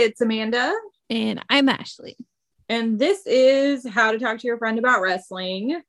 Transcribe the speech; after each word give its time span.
It's 0.00 0.20
Amanda, 0.20 0.72
And 1.08 1.42
I'm 1.50 1.68
Ashley. 1.68 2.16
and 2.68 2.98
this 2.98 3.26
is 3.26 3.86
How 3.86 4.12
to 4.12 4.18
Talk 4.18 4.38
to 4.38 4.46
Your 4.46 4.58
Friend 4.58 4.78
About 4.78 5.02
Wrestling 5.02 5.80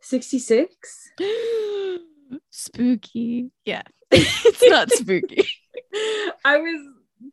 66. 0.00 1.10
spooky. 2.50 3.50
Yeah. 3.64 3.82
it's 4.10 4.68
not 4.68 4.90
spooky. 4.90 5.46
I 6.44 6.58
was, 6.58 6.80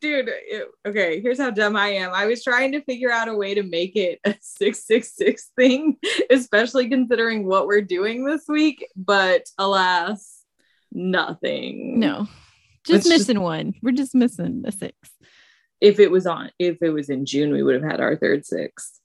dude, 0.02 0.30
it- 0.30 0.68
okay, 0.85 1.21
here's 1.21 1.40
how 1.40 1.52
dumb 1.52 1.76
I 1.76 1.90
am. 1.90 2.12
I 2.13 2.26
was 2.27 2.44
trying 2.44 2.71
to 2.73 2.82
figure 2.84 3.12
out 3.12 3.27
a 3.27 3.35
way 3.35 3.54
to 3.55 3.63
make 3.63 3.96
it 3.96 4.20
a 4.23 4.35
666 4.41 5.52
thing, 5.55 5.98
especially 6.30 6.90
considering 6.90 7.46
what 7.46 7.68
we're 7.68 7.82
doing 7.82 8.26
this 8.26 8.44
week, 8.48 8.85
but 8.96 9.44
alas, 9.58 10.44
nothing. 10.91 11.99
No. 11.99 12.27
Just 12.85 13.08
just- 13.08 13.09
missing 13.09 13.41
one. 13.41 13.73
We're 13.81 13.91
just 13.91 14.16
missing 14.16 14.63
a 14.66 14.71
six. 14.71 14.95
If 15.80 15.99
it 15.99 16.12
was 16.12 16.27
on, 16.27 16.52
if 16.59 16.77
it 16.82 16.91
was 16.91 17.10
in 17.10 17.26
June, 17.26 17.51
we 17.51 17.63
would 17.63 17.74
have 17.82 17.90
had 17.91 18.01
our 18.01 18.15
third 18.15 18.46
six. 18.46 18.99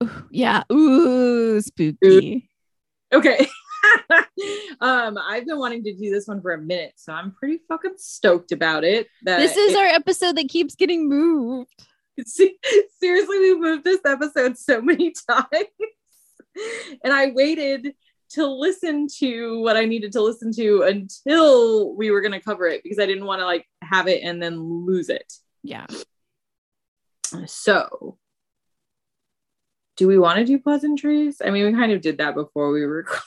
Yeah. 0.30 0.62
Ooh, 0.72 1.60
spooky. 1.60 2.48
Okay. 3.12 3.46
um, 4.80 5.18
I've 5.18 5.46
been 5.46 5.58
wanting 5.58 5.84
to 5.84 5.94
do 5.94 6.10
this 6.10 6.26
one 6.26 6.40
for 6.40 6.52
a 6.52 6.58
minute, 6.58 6.92
so 6.96 7.12
I'm 7.12 7.32
pretty 7.32 7.60
fucking 7.68 7.94
stoked 7.96 8.52
about 8.52 8.84
it. 8.84 9.08
That 9.24 9.38
This 9.38 9.56
is 9.56 9.72
it- 9.72 9.78
our 9.78 9.86
episode 9.86 10.36
that 10.36 10.48
keeps 10.48 10.74
getting 10.74 11.08
moved. 11.08 11.68
Se- 12.24 12.56
seriously, 13.00 13.38
we've 13.38 13.60
moved 13.60 13.84
this 13.84 14.00
episode 14.06 14.56
so 14.58 14.80
many 14.80 15.12
times. 15.30 15.46
and 17.04 17.12
I 17.12 17.30
waited 17.32 17.94
to 18.30 18.46
listen 18.46 19.08
to 19.18 19.60
what 19.60 19.76
I 19.76 19.84
needed 19.86 20.12
to 20.12 20.22
listen 20.22 20.52
to 20.52 20.82
until 20.82 21.94
we 21.94 22.10
were 22.10 22.20
gonna 22.20 22.40
cover 22.40 22.66
it 22.66 22.82
because 22.82 22.98
I 22.98 23.06
didn't 23.06 23.26
want 23.26 23.40
to 23.40 23.46
like 23.46 23.66
have 23.82 24.06
it 24.08 24.22
and 24.22 24.42
then 24.42 24.58
lose 24.86 25.08
it. 25.08 25.32
Yeah. 25.62 25.86
So 27.46 28.18
do 29.96 30.08
we 30.08 30.18
want 30.18 30.38
to 30.38 30.46
do 30.46 30.58
pleasantries? 30.58 31.42
I 31.44 31.50
mean, 31.50 31.66
we 31.66 31.72
kind 31.78 31.92
of 31.92 32.00
did 32.00 32.18
that 32.18 32.34
before 32.34 32.72
we 32.72 32.80
recorded. 32.84 33.20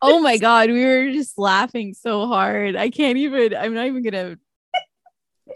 Oh 0.00 0.18
my 0.20 0.38
God. 0.38 0.70
We 0.70 0.84
were 0.84 1.12
just 1.12 1.38
laughing 1.38 1.92
so 1.92 2.26
hard. 2.26 2.74
I 2.74 2.88
can't 2.88 3.18
even, 3.18 3.54
I'm 3.54 3.74
not 3.74 3.86
even 3.86 4.02
going 4.02 4.12
to 4.12 4.38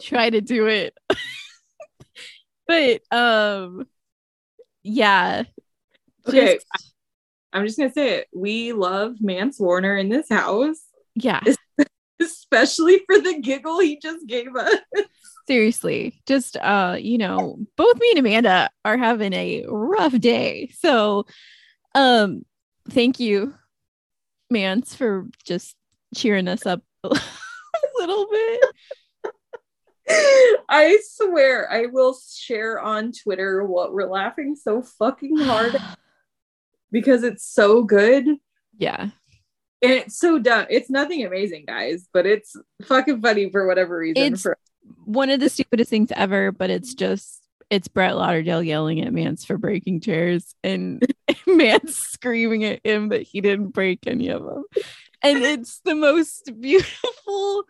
try 0.02 0.28
to 0.28 0.40
do 0.42 0.66
it. 0.66 0.96
but, 2.66 3.00
um, 3.10 3.86
yeah. 4.82 5.44
Okay. 6.26 6.54
Just- 6.56 6.66
I'm 7.52 7.66
just 7.66 7.78
gonna 7.78 7.92
say 7.92 8.18
it. 8.18 8.28
We 8.34 8.72
love 8.72 9.16
Mance 9.20 9.58
Warner 9.58 9.96
in 9.96 10.08
this 10.08 10.28
house, 10.28 10.80
yeah. 11.14 11.40
especially 12.20 13.00
for 13.06 13.18
the 13.18 13.40
giggle 13.40 13.78
he 13.80 13.98
just 13.98 14.26
gave 14.26 14.54
us. 14.56 14.74
seriously 15.46 16.20
just 16.26 16.58
uh 16.58 16.94
you 17.00 17.16
know 17.16 17.58
both 17.76 17.98
me 17.98 18.10
and 18.10 18.18
amanda 18.18 18.68
are 18.84 18.98
having 18.98 19.32
a 19.32 19.64
rough 19.66 20.12
day 20.20 20.68
so 20.78 21.24
um 21.94 22.44
thank 22.90 23.18
you 23.18 23.54
mance 24.50 24.94
for 24.94 25.26
just 25.46 25.74
cheering 26.14 26.48
us 26.48 26.66
up 26.66 26.82
a 27.04 27.18
little 27.96 28.26
bit 28.30 28.60
I 30.68 30.98
swear 31.02 31.70
I 31.70 31.86
will 31.86 32.16
share 32.30 32.80
on 32.80 33.12
Twitter 33.12 33.64
what 33.64 33.92
we're 33.92 34.08
laughing 34.08 34.56
so 34.56 34.82
fucking 34.82 35.36
hard 35.36 35.74
at 35.76 35.98
because 36.90 37.22
it's 37.22 37.44
so 37.44 37.82
good 37.82 38.24
Yeah. 38.78 39.10
and 39.82 39.92
it's 39.92 40.18
so 40.18 40.38
dumb. 40.38 40.66
It's 40.70 40.90
nothing 40.90 41.24
amazing, 41.24 41.64
guys, 41.66 42.08
but 42.12 42.26
it's 42.26 42.56
fucking 42.84 43.20
funny 43.20 43.50
for 43.50 43.66
whatever 43.66 43.98
reason. 43.98 44.22
It's- 44.22 44.42
for 44.42 44.56
one 45.04 45.28
of 45.28 45.38
the 45.40 45.50
stupidest 45.50 45.90
things 45.90 46.10
ever 46.16 46.50
but 46.50 46.70
it's 46.70 46.94
just 46.94 47.42
it's 47.68 47.88
brett 47.88 48.16
lauderdale 48.16 48.62
yelling 48.62 49.02
at 49.02 49.12
mance 49.12 49.44
for 49.44 49.58
breaking 49.58 50.00
chairs 50.00 50.54
and 50.64 51.04
mance 51.46 51.94
screaming 51.96 52.64
at 52.64 52.80
him 52.86 53.10
that 53.10 53.20
he 53.20 53.42
didn't 53.42 53.68
break 53.68 53.98
any 54.06 54.28
of 54.28 54.42
them 54.42 54.64
and 55.22 55.42
it's 55.42 55.80
the 55.84 55.94
most 55.94 56.50
beautiful 56.58 57.64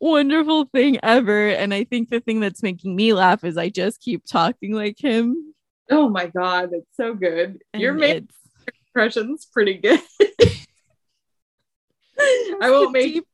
wonderful 0.00 0.64
thing 0.64 0.98
ever 1.04 1.48
and 1.50 1.72
i 1.72 1.84
think 1.84 2.08
the 2.10 2.18
thing 2.18 2.40
that's 2.40 2.62
making 2.62 2.96
me 2.96 3.12
laugh 3.12 3.44
is 3.44 3.56
i 3.56 3.68
just 3.68 4.00
keep 4.00 4.24
talking 4.26 4.72
like 4.72 4.96
him 4.98 5.54
oh 5.90 6.08
my 6.08 6.26
god, 6.26 6.70
it's 6.72 6.96
so 6.96 7.14
good. 7.14 7.60
And 7.72 7.82
main 7.96 8.10
it's- 8.16 8.47
impression's 8.98 9.46
pretty 9.46 9.74
good. 9.74 10.00
I 12.60 12.70
won't 12.70 12.92
make 12.92 13.14
deep- 13.14 13.24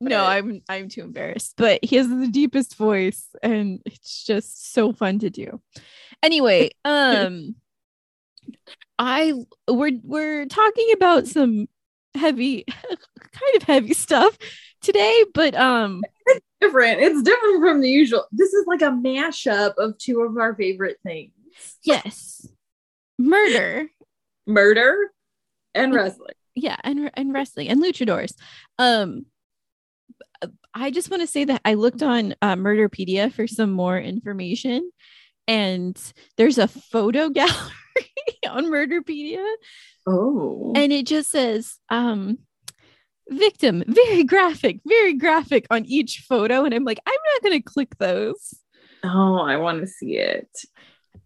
no 0.00 0.24
i'm 0.24 0.62
i'm 0.68 0.88
too 0.88 1.00
embarrassed 1.00 1.54
but 1.56 1.82
he 1.82 1.96
has 1.96 2.08
the 2.08 2.28
deepest 2.28 2.76
voice 2.76 3.26
and 3.42 3.82
it's 3.84 4.24
just 4.24 4.72
so 4.72 4.92
fun 4.92 5.18
to 5.18 5.28
do 5.28 5.60
anyway 6.22 6.70
um 6.84 7.56
i 8.96 9.32
we're 9.66 9.98
we're 10.04 10.46
talking 10.46 10.92
about 10.94 11.26
some 11.26 11.66
heavy 12.14 12.64
kind 12.92 13.56
of 13.56 13.62
heavy 13.64 13.92
stuff 13.92 14.38
today 14.82 15.24
but 15.34 15.56
um 15.56 16.00
it's 16.26 16.44
different. 16.60 17.00
It's 17.00 17.22
different 17.22 17.60
from 17.62 17.80
the 17.80 17.88
usual. 17.88 18.26
This 18.32 18.52
is 18.52 18.66
like 18.66 18.82
a 18.82 18.90
mashup 18.90 19.74
of 19.78 19.96
two 19.96 20.20
of 20.20 20.36
our 20.36 20.54
favorite 20.54 20.98
things 21.02 21.32
yes 21.82 22.46
murder 23.18 23.88
murder 24.48 24.96
and 25.74 25.94
wrestling. 25.94 26.34
yeah 26.56 26.76
and 26.82 27.10
and 27.14 27.32
wrestling 27.32 27.68
and 27.68 27.80
luchadors 27.82 28.32
um 28.78 29.24
i 30.74 30.90
just 30.90 31.10
want 31.10 31.20
to 31.20 31.26
say 31.26 31.44
that 31.44 31.60
i 31.64 31.74
looked 31.74 32.02
on 32.02 32.34
uh, 32.42 32.56
murderpedia 32.56 33.30
for 33.32 33.46
some 33.46 33.70
more 33.70 33.98
information 33.98 34.90
and 35.46 36.12
there's 36.36 36.58
a 36.58 36.66
photo 36.66 37.28
gallery 37.40 37.54
on 38.48 38.64
murderpedia 38.66 39.44
Oh. 40.10 40.72
and 40.74 40.90
it 40.90 41.06
just 41.06 41.30
says 41.30 41.76
um 41.90 42.38
victim 43.28 43.84
very 43.86 44.24
graphic 44.24 44.80
very 44.86 45.12
graphic 45.12 45.66
on 45.70 45.84
each 45.84 46.24
photo 46.26 46.64
and 46.64 46.72
i'm 46.72 46.84
like 46.84 46.98
i'm 47.06 47.18
not 47.34 47.42
going 47.42 47.60
to 47.60 47.62
click 47.62 47.98
those 47.98 48.54
oh, 49.04 49.38
I 49.38 49.58
want 49.58 49.80
to 49.80 49.86
see 49.86 50.16
it. 50.16 50.48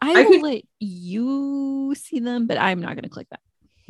I, 0.02 0.10
I 0.10 0.22
will 0.24 0.30
could- 0.32 0.42
let 0.42 0.62
you 0.80 1.94
see 1.96 2.18
them 2.20 2.46
but 2.46 2.58
i'm 2.58 2.80
not 2.80 2.94
going 2.94 3.04
to 3.04 3.08
click 3.08 3.28
that 3.30 3.40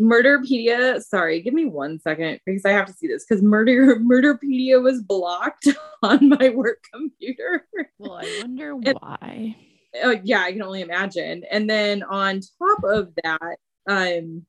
Murderpedia. 0.01 1.01
Sorry, 1.03 1.43
give 1.43 1.53
me 1.55 1.67
one 1.67 2.01
second 2.01 2.41
because 2.45 2.65
I 2.65 2.71
have 2.73 2.87
to 2.87 2.93
see 2.93 3.07
this 3.07 3.25
because 3.25 3.43
murder 3.43 3.97
Murderpedia 4.01 4.83
was 4.83 5.01
blocked 5.03 5.69
on 6.03 6.31
my 6.31 6.49
work 6.49 6.83
computer. 6.93 7.67
well 7.99 8.15
i 8.15 8.39
wonder 8.41 8.75
It- 8.83 8.97
why 9.01 9.55
oh, 10.03 10.17
yeah, 10.25 10.41
I 10.41 10.53
can 10.53 10.63
only 10.63 10.81
imagine. 10.81 11.45
And 11.49 11.69
then 11.69 12.03
on 12.03 12.41
top 12.59 12.83
of 12.83 13.13
that, 13.23 13.57
um, 13.87 14.47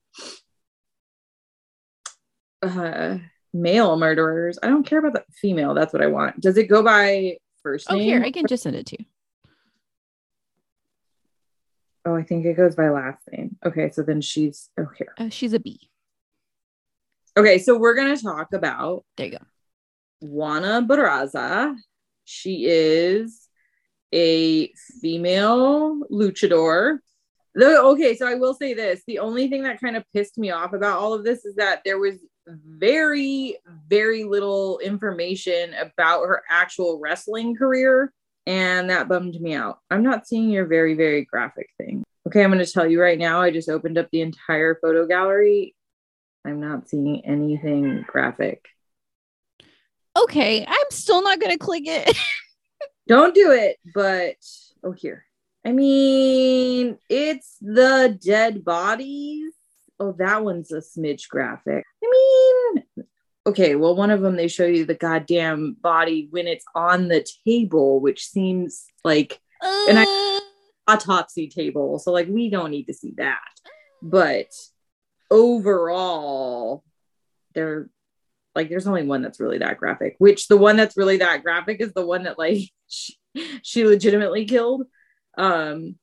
uh, 2.62 3.18
male 3.52 3.96
murderers. 3.96 4.58
I 4.62 4.68
don't 4.68 4.86
care 4.86 4.98
about 4.98 5.12
the 5.12 5.24
female. 5.34 5.74
That's 5.74 5.92
what 5.92 6.02
I 6.02 6.06
want. 6.06 6.40
Does 6.40 6.56
it 6.56 6.64
go 6.68 6.82
by 6.82 7.36
first 7.62 7.86
oh 7.90 7.98
here 7.98 8.22
i 8.22 8.30
can 8.30 8.46
just 8.46 8.62
send 8.62 8.76
it 8.76 8.84
to 8.84 8.96
you 8.98 9.06
Oh, 12.06 12.14
I 12.14 12.22
think 12.22 12.44
it 12.44 12.56
goes 12.56 12.76
by 12.76 12.90
last 12.90 13.22
name. 13.32 13.56
Okay, 13.64 13.90
so 13.90 14.02
then 14.02 14.20
she's 14.20 14.70
oh 14.78 14.86
here. 14.96 15.14
uh, 15.18 15.28
she's 15.28 15.52
a 15.52 15.60
b 15.60 15.90
Okay, 17.36 17.58
so 17.58 17.78
we're 17.78 17.94
gonna 17.94 18.16
talk 18.16 18.52
about 18.52 19.04
there 19.16 19.26
you 19.26 19.38
go 19.38 19.44
Juana 20.20 20.82
Barraza. 20.86 21.74
She 22.24 22.66
is 22.66 23.48
a 24.12 24.72
female 25.00 26.00
luchador. 26.10 26.98
The, 27.54 27.80
okay, 27.80 28.16
so 28.16 28.26
I 28.26 28.34
will 28.34 28.54
say 28.54 28.74
this. 28.74 29.02
The 29.06 29.20
only 29.20 29.48
thing 29.48 29.62
that 29.62 29.80
kind 29.80 29.96
of 29.96 30.04
pissed 30.12 30.38
me 30.38 30.50
off 30.50 30.72
about 30.72 30.98
all 30.98 31.14
of 31.14 31.24
this 31.24 31.44
is 31.44 31.54
that 31.56 31.82
there 31.84 31.98
was 31.98 32.18
very, 32.46 33.56
very 33.88 34.24
little 34.24 34.78
information 34.80 35.74
about 35.74 36.22
her 36.24 36.42
actual 36.50 36.98
wrestling 36.98 37.54
career. 37.54 38.12
And 38.46 38.90
that 38.90 39.08
bummed 39.08 39.40
me 39.40 39.54
out. 39.54 39.78
I'm 39.90 40.02
not 40.02 40.26
seeing 40.26 40.50
your 40.50 40.66
very, 40.66 40.94
very 40.94 41.24
graphic 41.24 41.70
thing. 41.78 42.04
Okay, 42.26 42.42
I'm 42.42 42.52
going 42.52 42.64
to 42.64 42.70
tell 42.70 42.86
you 42.86 43.00
right 43.00 43.18
now. 43.18 43.40
I 43.40 43.50
just 43.50 43.68
opened 43.68 43.98
up 43.98 44.08
the 44.10 44.20
entire 44.20 44.78
photo 44.80 45.06
gallery. 45.06 45.74
I'm 46.44 46.60
not 46.60 46.88
seeing 46.88 47.24
anything 47.24 48.04
graphic. 48.06 48.66
Okay, 50.16 50.64
I'm 50.66 50.86
still 50.90 51.22
not 51.22 51.40
gonna 51.40 51.58
click 51.58 51.84
it. 51.86 52.16
Don't 53.08 53.34
do 53.34 53.50
it, 53.52 53.78
but 53.94 54.36
oh 54.84 54.92
here. 54.92 55.24
I 55.66 55.72
mean, 55.72 56.98
it's 57.08 57.56
the 57.60 58.18
dead 58.22 58.64
bodies. 58.64 59.52
Oh, 59.98 60.12
that 60.18 60.44
one's 60.44 60.70
a 60.72 60.78
smidge 60.78 61.28
graphic. 61.28 61.84
I 62.02 62.72
mean, 62.74 62.84
okay, 63.46 63.74
well, 63.74 63.94
one 63.94 64.10
of 64.10 64.20
them 64.20 64.36
they 64.36 64.48
show 64.48 64.66
you 64.66 64.84
the 64.84 64.94
goddamn 64.94 65.76
body 65.80 66.28
when 66.30 66.46
it's 66.46 66.64
on 66.74 67.08
the 67.08 67.24
table, 67.46 68.00
which 68.00 68.26
seems 68.26 68.86
like 69.04 69.40
Uh, 69.62 70.40
autopsy 70.86 71.48
table. 71.48 71.98
So 71.98 72.12
like 72.12 72.28
we 72.28 72.50
don't 72.50 72.70
need 72.70 72.84
to 72.84 72.94
see 72.94 73.14
that. 73.16 73.38
But 74.02 74.48
overall, 75.30 76.84
they're 77.54 77.88
like 78.54 78.68
there's 78.68 78.86
only 78.86 79.04
one 79.04 79.22
that's 79.22 79.40
really 79.40 79.58
that 79.58 79.78
graphic, 79.78 80.16
which 80.18 80.48
the 80.48 80.56
one 80.56 80.76
that's 80.76 80.96
really 80.96 81.16
that 81.18 81.42
graphic 81.42 81.80
is 81.80 81.92
the 81.92 82.06
one 82.06 82.24
that 82.24 82.38
like 82.38 82.70
she, 82.88 83.16
she 83.62 83.84
legitimately 83.84 84.44
killed. 84.44 84.84
Um 85.36 85.98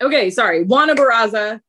okay, 0.00 0.30
sorry. 0.30 0.64
Juana 0.64 0.94
Barraza 0.94 1.60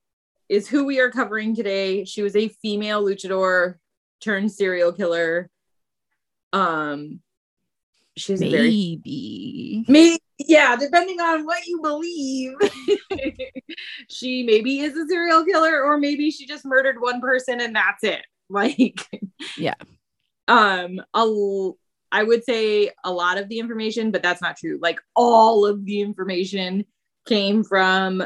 is 0.50 0.68
who 0.68 0.84
we 0.86 1.00
are 1.00 1.10
covering 1.10 1.56
today. 1.56 2.04
She 2.04 2.22
was 2.22 2.36
a 2.36 2.50
female 2.50 3.04
luchador 3.04 3.76
turned 4.22 4.52
serial 4.52 4.92
killer. 4.94 5.50
Um 6.54 7.22
she's 8.18 8.42
a 8.42 8.52
very 8.52 9.00
maybe. 9.88 10.20
yeah 10.38 10.76
depending 10.76 11.20
on 11.22 11.46
what 11.46 11.66
you 11.66 11.82
believe 11.82 12.54
she 14.10 14.44
maybe 14.44 14.82
is 14.82 14.96
a 14.98 15.08
serial 15.08 15.46
killer 15.46 15.82
or 15.82 15.98
maybe 15.98 16.30
she 16.30 16.46
just 16.46 16.66
murdered 16.66 17.00
one 17.00 17.22
person 17.22 17.62
and 17.62 17.74
that's 17.76 18.04
it 18.04 18.22
like 18.50 19.00
Yeah. 19.58 19.76
um 20.50 21.00
a 21.14 21.20
l- 21.20 21.78
i 22.12 22.22
would 22.22 22.44
say 22.44 22.92
a 23.06 23.12
lot 23.12 23.38
of 23.38 23.48
the 23.48 23.60
information 23.60 24.12
but 24.12 24.22
that's 24.22 24.42
not 24.42 24.58
true 24.58 24.78
like 24.82 25.00
all 25.16 25.66
of 25.66 25.86
the 25.86 26.02
information 26.02 26.84
came 27.26 27.64
from 27.64 28.22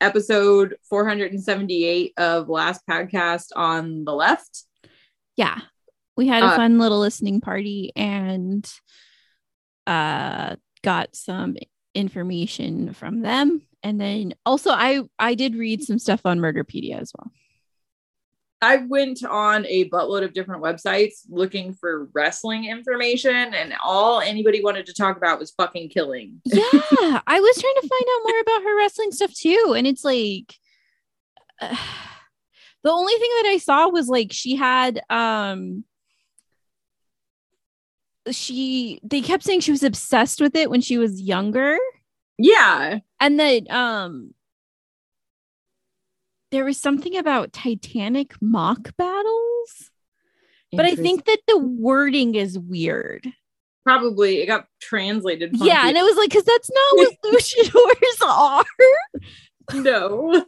episode 0.00 0.74
478 0.90 2.12
of 2.18 2.48
last 2.48 2.80
podcast 2.90 3.46
on 3.54 4.04
the 4.04 4.12
left 4.12 4.64
Yeah. 5.38 5.60
We 6.18 6.26
had 6.26 6.42
a 6.42 6.46
Uh, 6.46 6.56
fun 6.56 6.78
little 6.78 6.98
listening 7.00 7.40
party 7.40 7.92
and 7.96 8.70
uh 9.86 10.56
got 10.82 11.16
some 11.16 11.56
information 11.94 12.92
from 12.92 13.20
them. 13.22 13.62
And 13.82 14.00
then 14.00 14.34
also 14.44 14.70
I 14.70 15.02
I 15.18 15.34
did 15.34 15.54
read 15.54 15.82
some 15.82 15.98
stuff 15.98 16.22
on 16.26 16.38
Murderpedia 16.40 17.00
as 17.00 17.12
well. 17.16 17.30
I 18.60 18.78
went 18.78 19.24
on 19.24 19.64
a 19.66 19.88
buttload 19.88 20.24
of 20.24 20.32
different 20.32 20.64
websites 20.64 21.18
looking 21.30 21.72
for 21.74 22.08
wrestling 22.12 22.64
information, 22.64 23.54
and 23.54 23.72
all 23.80 24.20
anybody 24.20 24.60
wanted 24.64 24.86
to 24.86 24.92
talk 24.94 25.16
about 25.16 25.38
was 25.38 25.52
fucking 25.52 25.90
killing. 25.90 26.42
Yeah, 26.46 27.20
I 27.24 27.38
was 27.38 27.56
trying 27.60 27.80
to 27.80 27.88
find 27.88 28.02
out 28.10 28.28
more 28.28 28.40
about 28.40 28.62
her 28.64 28.76
wrestling 28.76 29.12
stuff 29.12 29.32
too, 29.32 29.74
and 29.76 29.86
it's 29.86 30.02
like 30.04 30.56
uh, 31.60 31.76
the 32.84 32.90
only 32.92 33.12
thing 33.14 33.30
that 33.42 33.48
I 33.50 33.58
saw 33.58 33.88
was 33.88 34.08
like 34.08 34.32
she 34.32 34.54
had 34.56 35.00
um 35.10 35.84
she 38.30 39.00
they 39.02 39.20
kept 39.20 39.42
saying 39.44 39.60
she 39.60 39.70
was 39.70 39.82
obsessed 39.82 40.40
with 40.40 40.54
it 40.54 40.70
when 40.70 40.80
she 40.80 40.98
was 40.98 41.20
younger 41.20 41.78
Yeah, 42.38 42.98
and 43.20 43.40
that 43.40 43.70
um 43.70 44.34
there 46.50 46.64
was 46.64 46.78
something 46.78 47.16
about 47.16 47.52
Titanic 47.52 48.32
mock 48.40 48.96
battles, 48.96 49.90
but 50.72 50.86
I 50.86 50.94
think 50.94 51.26
that 51.26 51.40
the 51.46 51.58
wording 51.58 52.34
is 52.36 52.58
weird. 52.58 53.26
probably 53.84 54.40
it 54.42 54.46
got 54.46 54.66
translated. 54.80 55.50
Yeah, 55.54 55.88
and 55.88 55.96
it 55.96 56.02
was 56.02 56.16
like, 56.16 56.30
because 56.30 56.44
that's 56.44 56.70
not 56.70 56.96
what 56.96 57.12
luchadors 57.24 58.26
are. 58.26 58.64
no, 59.74 60.46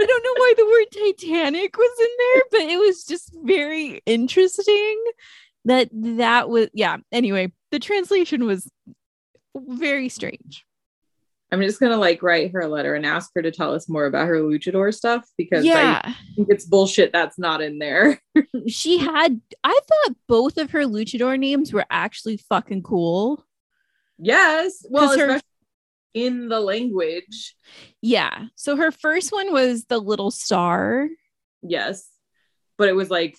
I 0.00 0.06
don't 0.06 0.24
know 0.24 0.34
why 0.36 0.54
the 0.56 0.66
word 0.66 0.86
Titanic 1.20 1.76
was 1.76 1.98
in 2.00 2.06
there, 2.18 2.42
but 2.50 2.60
it 2.72 2.78
was 2.78 3.04
just 3.04 3.30
very 3.42 4.00
interesting 4.06 5.04
that 5.64 5.88
that 5.92 6.48
was 6.48 6.68
yeah. 6.74 6.96
Anyway, 7.12 7.52
the 7.70 7.78
translation 7.78 8.44
was 8.44 8.70
very 9.56 10.08
strange. 10.08 10.64
I'm 11.52 11.60
just 11.60 11.80
gonna 11.80 11.98
like 11.98 12.22
write 12.22 12.52
her 12.52 12.60
a 12.60 12.68
letter 12.68 12.94
and 12.94 13.04
ask 13.04 13.30
her 13.34 13.42
to 13.42 13.50
tell 13.50 13.74
us 13.74 13.86
more 13.88 14.06
about 14.06 14.26
her 14.26 14.36
luchador 14.40 14.92
stuff 14.94 15.28
because 15.36 15.64
Yeah, 15.66 16.00
I 16.02 16.16
think 16.34 16.48
it's 16.50 16.64
bullshit 16.64 17.12
that's 17.12 17.38
not 17.38 17.60
in 17.60 17.78
there. 17.78 18.18
she 18.66 18.96
had. 18.98 19.40
I 19.62 19.78
thought 19.86 20.16
both 20.26 20.56
of 20.56 20.70
her 20.70 20.84
luchador 20.84 21.38
names 21.38 21.72
were 21.72 21.84
actually 21.90 22.38
fucking 22.38 22.82
cool. 22.84 23.44
yes, 24.18 24.86
Well, 24.88 25.08
her- 25.10 25.26
especially 25.26 25.42
in 26.14 26.48
the 26.48 26.60
language. 26.60 27.56
Yeah. 28.00 28.46
So 28.56 28.76
her 28.76 28.90
first 28.92 29.32
one 29.32 29.52
was 29.52 29.84
the 29.84 29.98
little 29.98 30.30
star. 30.30 31.08
Yes, 31.62 32.08
but 32.78 32.88
it 32.88 32.94
was 32.94 33.10
like 33.10 33.36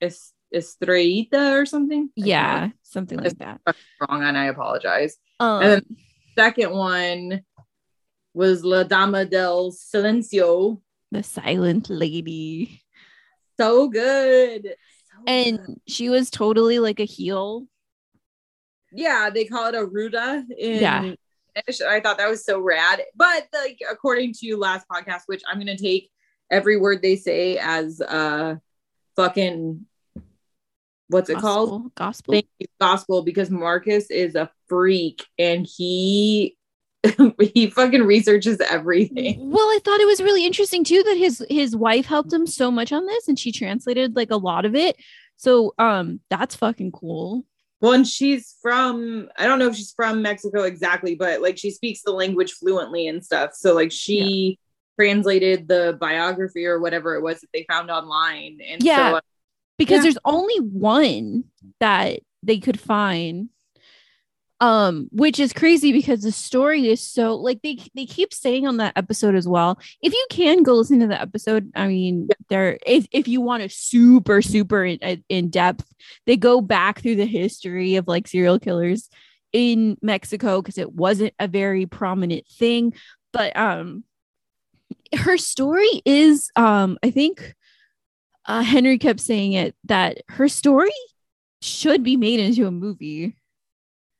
es- 0.00 0.32
Estrellita 0.54 1.60
or 1.60 1.66
something. 1.66 2.08
Yeah, 2.16 2.70
something 2.82 3.18
like 3.18 3.36
that. 3.38 3.60
wrong, 4.00 4.22
and 4.22 4.38
I 4.38 4.46
apologize. 4.46 5.16
Um, 5.40 5.62
And 5.62 5.70
then- 5.72 5.96
Second 6.38 6.70
one 6.70 7.40
was 8.32 8.64
La 8.64 8.84
Dama 8.84 9.24
del 9.24 9.72
Silencio. 9.72 10.80
the 11.10 11.22
silent 11.22 11.90
lady. 11.90 12.80
So 13.58 13.88
good. 13.88 14.76
So 15.10 15.22
And 15.26 15.58
good. 15.58 15.80
she 15.88 16.08
was 16.10 16.30
totally 16.30 16.78
like 16.78 17.00
a 17.00 17.04
heel. 17.04 17.66
yeah, 18.92 19.30
they 19.30 19.44
call 19.46 19.66
it 19.66 19.74
a 19.74 19.84
ruda 19.86 20.44
in 20.56 20.80
Yeah. 20.80 21.14
Spanish. 21.58 21.80
I 21.80 22.00
thought 22.00 22.18
that 22.18 22.28
was 22.28 22.44
so 22.44 22.60
rad. 22.60 23.02
But 23.14 23.46
like 23.52 23.80
according 23.90 24.34
to 24.40 24.56
last 24.56 24.86
podcast, 24.88 25.22
which 25.26 25.42
I'm 25.48 25.58
gonna 25.58 25.76
take 25.76 26.10
every 26.50 26.76
word 26.76 27.02
they 27.02 27.16
say 27.16 27.58
as 27.58 28.00
uh 28.00 28.56
fucking 29.16 29.86
what's 31.08 31.30
it 31.30 31.38
called? 31.38 31.70
Gospel. 31.70 31.92
Gospel. 31.96 32.34
Thank 32.34 32.46
you, 32.58 32.66
gospel, 32.80 33.22
because 33.22 33.50
Marcus 33.50 34.10
is 34.10 34.34
a 34.34 34.50
freak 34.68 35.24
and 35.38 35.66
he 35.66 36.56
he 37.40 37.70
fucking 37.70 38.02
researches 38.02 38.60
everything. 38.60 39.50
Well, 39.50 39.66
I 39.66 39.78
thought 39.84 40.00
it 40.00 40.06
was 40.06 40.20
really 40.20 40.44
interesting 40.44 40.84
too 40.84 41.02
that 41.04 41.16
his 41.16 41.44
his 41.48 41.76
wife 41.76 42.06
helped 42.06 42.32
him 42.32 42.46
so 42.46 42.70
much 42.70 42.92
on 42.92 43.06
this 43.06 43.28
and 43.28 43.38
she 43.38 43.52
translated 43.52 44.16
like 44.16 44.30
a 44.30 44.36
lot 44.36 44.64
of 44.64 44.74
it. 44.74 44.96
So 45.36 45.74
um 45.78 46.20
that's 46.30 46.56
fucking 46.56 46.92
cool. 46.92 47.44
Well, 47.80 47.92
and 47.92 48.06
she's 48.06 48.56
from 48.60 49.28
I 49.38 49.46
don't 49.46 49.58
know 49.58 49.68
if 49.68 49.76
she's 49.76 49.92
from 49.92 50.22
Mexico 50.22 50.62
exactly, 50.62 51.14
but 51.14 51.40
like 51.40 51.58
she 51.58 51.70
speaks 51.70 52.02
the 52.02 52.12
language 52.12 52.52
fluently 52.52 53.06
and 53.06 53.24
stuff. 53.24 53.54
So 53.54 53.74
like 53.74 53.92
she 53.92 54.58
translated 54.98 55.68
the 55.68 55.96
biography 56.00 56.66
or 56.66 56.80
whatever 56.80 57.14
it 57.14 57.22
was 57.22 57.40
that 57.40 57.48
they 57.54 57.64
found 57.70 57.90
online. 57.90 58.58
And 58.66 58.82
Yeah. 58.82 59.10
so 59.10 59.16
uh, 59.16 59.20
Because 59.78 59.98
Yeah. 59.98 60.02
there's 60.04 60.18
only 60.24 60.58
one 60.58 61.44
that 61.78 62.20
they 62.42 62.58
could 62.58 62.80
find. 62.80 63.50
Um, 64.60 65.08
which 65.12 65.38
is 65.38 65.52
crazy 65.52 65.92
because 65.92 66.22
the 66.22 66.32
story 66.32 66.88
is 66.88 67.00
so 67.00 67.36
like 67.36 67.62
they 67.62 67.78
they 67.94 68.06
keep 68.06 68.34
saying 68.34 68.66
on 68.66 68.78
that 68.78 68.94
episode 68.96 69.36
as 69.36 69.46
well. 69.46 69.78
If 70.02 70.12
you 70.12 70.26
can 70.30 70.64
go 70.64 70.74
listen 70.74 70.98
to 70.98 71.06
the 71.06 71.20
episode, 71.20 71.70
I 71.76 71.86
mean, 71.86 72.28
there 72.50 72.76
if 72.84 73.06
if 73.12 73.28
you 73.28 73.40
want 73.40 73.62
to 73.62 73.68
super 73.68 74.42
super 74.42 74.84
in, 74.84 75.22
in 75.28 75.50
depth, 75.50 75.84
they 76.26 76.36
go 76.36 76.60
back 76.60 77.00
through 77.00 77.16
the 77.16 77.26
history 77.26 77.94
of 77.96 78.08
like 78.08 78.26
serial 78.26 78.58
killers 78.58 79.08
in 79.52 79.96
Mexico 80.02 80.60
because 80.60 80.76
it 80.78 80.92
wasn't 80.92 81.34
a 81.38 81.46
very 81.46 81.86
prominent 81.86 82.46
thing. 82.48 82.94
But 83.32 83.56
um 83.56 84.02
her 85.14 85.38
story 85.38 86.02
is 86.04 86.50
um 86.56 86.98
I 87.02 87.10
think 87.10 87.54
uh 88.46 88.62
Henry 88.62 88.98
kept 88.98 89.20
saying 89.20 89.52
it 89.52 89.76
that 89.84 90.18
her 90.28 90.48
story 90.48 90.90
should 91.62 92.02
be 92.02 92.16
made 92.16 92.40
into 92.40 92.66
a 92.66 92.70
movie. 92.70 93.37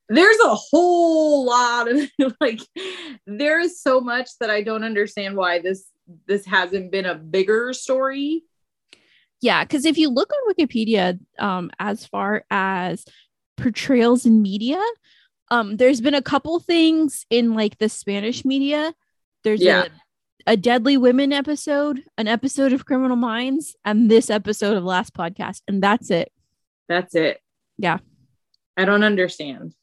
There's 0.09 0.39
a 0.45 0.55
whole 0.55 1.45
lot 1.45 1.89
of 1.91 2.11
like 2.41 2.61
there's 3.27 3.81
so 3.81 4.01
much 4.01 4.31
that 4.41 4.51
I 4.51 4.63
don't 4.63 4.85
understand 4.85 5.37
why 5.37 5.61
this 5.61 5.87
this 6.27 6.47
hasn't 6.47 6.91
been 6.91 7.05
a 7.07 7.15
bigger 7.15 7.73
story. 7.73 8.45
Yeah, 9.41 9.63
because 9.65 9.85
if 9.85 9.97
you 9.99 10.09
look 10.09 10.31
on 10.33 10.53
Wikipedia, 10.55 11.19
um, 11.39 11.71
as 11.79 12.05
far 12.07 12.45
as 12.51 13.05
portrayals 13.57 14.27
in 14.27 14.43
media, 14.43 14.81
um, 15.51 15.77
there's 15.77 16.01
been 16.01 16.15
a 16.15 16.23
couple 16.23 16.59
things 16.61 17.25
in 17.31 17.55
like 17.55 17.79
the 17.79 17.89
Spanish 17.89 18.45
media. 18.45 18.95
There's 19.45 19.63
Yeah. 19.63 19.85
a, 20.47 20.53
a 20.53 20.57
Deadly 20.57 20.97
Women 20.97 21.33
episode, 21.33 22.03
an 22.17 22.27
episode 22.27 22.73
of 22.73 22.85
Criminal 22.87 23.17
Minds, 23.17 23.77
and 23.85 24.11
this 24.11 24.29
episode 24.29 24.77
of 24.77 24.83
Last 24.83 25.15
Podcast, 25.15 25.63
and 25.69 25.81
that's 25.83 26.11
it. 26.11 26.33
That's 26.89 27.15
it. 27.15 27.41
Yeah. 27.77 27.99
I 28.77 28.85
don't 28.87 29.05
understand. 29.05 29.75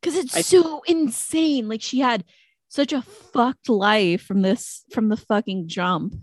Because 0.00 0.16
it's 0.16 0.36
I- 0.36 0.40
so 0.42 0.82
insane. 0.86 1.68
Like 1.68 1.82
she 1.82 1.98
had 2.00 2.24
such 2.68 2.92
a 2.92 3.02
fucked 3.02 3.68
life 3.68 4.22
from 4.22 4.42
this 4.42 4.84
from 4.92 5.08
the 5.08 5.16
fucking 5.16 5.68
jump. 5.68 6.14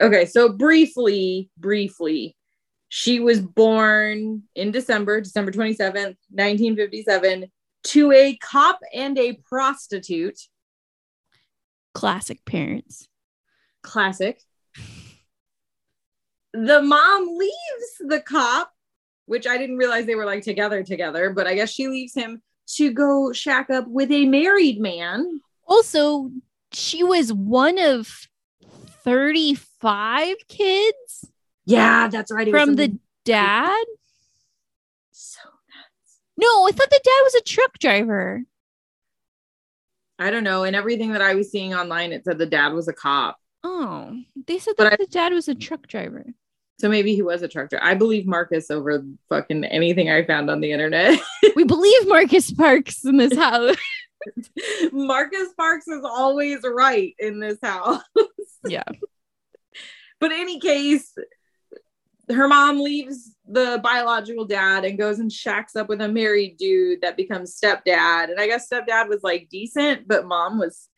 Okay, 0.00 0.26
so 0.26 0.50
briefly, 0.50 1.50
briefly, 1.56 2.36
She 2.88 3.18
was 3.18 3.40
born 3.40 4.42
in 4.54 4.70
December, 4.70 5.20
December 5.20 5.50
27th, 5.50 6.16
1957, 6.30 7.50
to 7.84 8.12
a 8.12 8.36
cop 8.36 8.78
and 8.94 9.18
a 9.18 9.32
prostitute. 9.48 10.38
Classic 11.94 12.44
parents. 12.44 13.08
Classic. 13.82 14.40
The 16.52 16.80
mom 16.82 17.28
leaves 17.36 17.96
the 18.00 18.20
cop, 18.20 18.70
which 19.26 19.46
I 19.46 19.58
didn't 19.58 19.78
realize 19.78 20.06
they 20.06 20.14
were 20.14 20.26
like 20.26 20.44
together 20.44 20.82
together, 20.82 21.30
but 21.30 21.46
I 21.46 21.54
guess 21.54 21.70
she 21.70 21.88
leaves 21.88 22.14
him 22.14 22.42
to 22.74 22.90
go 22.92 23.32
shack 23.32 23.70
up 23.70 23.86
with 23.88 24.10
a 24.10 24.26
married 24.26 24.80
man. 24.80 25.40
Also, 25.66 26.30
she 26.72 27.02
was 27.04 27.32
one 27.32 27.78
of 27.78 28.28
35 29.04 30.36
kids 30.48 31.24
Yeah, 31.64 32.08
that's 32.08 32.32
right. 32.32 32.48
it 32.48 32.50
from 32.50 32.74
the 32.76 32.98
dad. 33.24 33.84
so 35.12 35.40
nuts. 35.48 36.18
No, 36.36 36.66
I 36.66 36.72
thought 36.72 36.90
the 36.90 37.00
dad 37.02 37.20
was 37.24 37.34
a 37.34 37.42
truck 37.42 37.78
driver. 37.78 38.42
I 40.18 40.30
don't 40.30 40.44
know. 40.44 40.64
And 40.64 40.74
everything 40.74 41.12
that 41.12 41.22
I 41.22 41.34
was 41.34 41.50
seeing 41.50 41.74
online, 41.74 42.12
it 42.12 42.24
said 42.24 42.38
the 42.38 42.46
dad 42.46 42.72
was 42.72 42.88
a 42.88 42.92
cop. 42.92 43.38
Oh, 43.62 44.16
they 44.46 44.58
said 44.58 44.74
But 44.78 44.84
that 44.84 44.92
I- 44.94 44.96
the 45.04 45.06
dad 45.06 45.32
was 45.32 45.48
a 45.48 45.54
truck 45.54 45.86
driver. 45.86 46.26
So 46.78 46.88
maybe 46.90 47.14
he 47.14 47.22
was 47.22 47.42
a 47.42 47.48
truck 47.48 47.70
driver. 47.70 47.84
I 47.84 47.94
believe 47.94 48.26
Marcus 48.26 48.70
over 48.70 49.02
fucking 49.28 49.64
anything 49.64 50.10
I 50.10 50.24
found 50.24 50.50
on 50.50 50.60
the 50.60 50.72
internet. 50.72 51.18
We 51.54 51.64
believe 51.64 52.06
Marcus 52.06 52.52
Parks 52.52 53.02
in 53.06 53.16
this 53.16 53.34
house. 53.34 53.76
Marcus 54.92 55.48
Parks 55.56 55.88
is 55.88 56.04
always 56.04 56.58
right 56.64 57.14
in 57.18 57.40
this 57.40 57.56
house. 57.62 58.02
yeah. 58.66 58.82
But 60.20 60.32
in 60.32 60.40
any 60.40 60.60
case, 60.60 61.14
her 62.28 62.48
mom 62.48 62.80
leaves 62.80 63.34
the 63.48 63.80
biological 63.82 64.44
dad 64.44 64.84
and 64.84 64.98
goes 64.98 65.18
and 65.18 65.32
shacks 65.32 65.76
up 65.76 65.88
with 65.88 66.02
a 66.02 66.08
married 66.08 66.58
dude 66.58 67.00
that 67.00 67.16
becomes 67.16 67.58
stepdad. 67.58 68.30
And 68.30 68.38
I 68.38 68.46
guess 68.46 68.68
stepdad 68.68 69.08
was 69.08 69.22
like 69.22 69.48
decent, 69.48 70.06
but 70.06 70.26
mom 70.26 70.58
was 70.58 70.90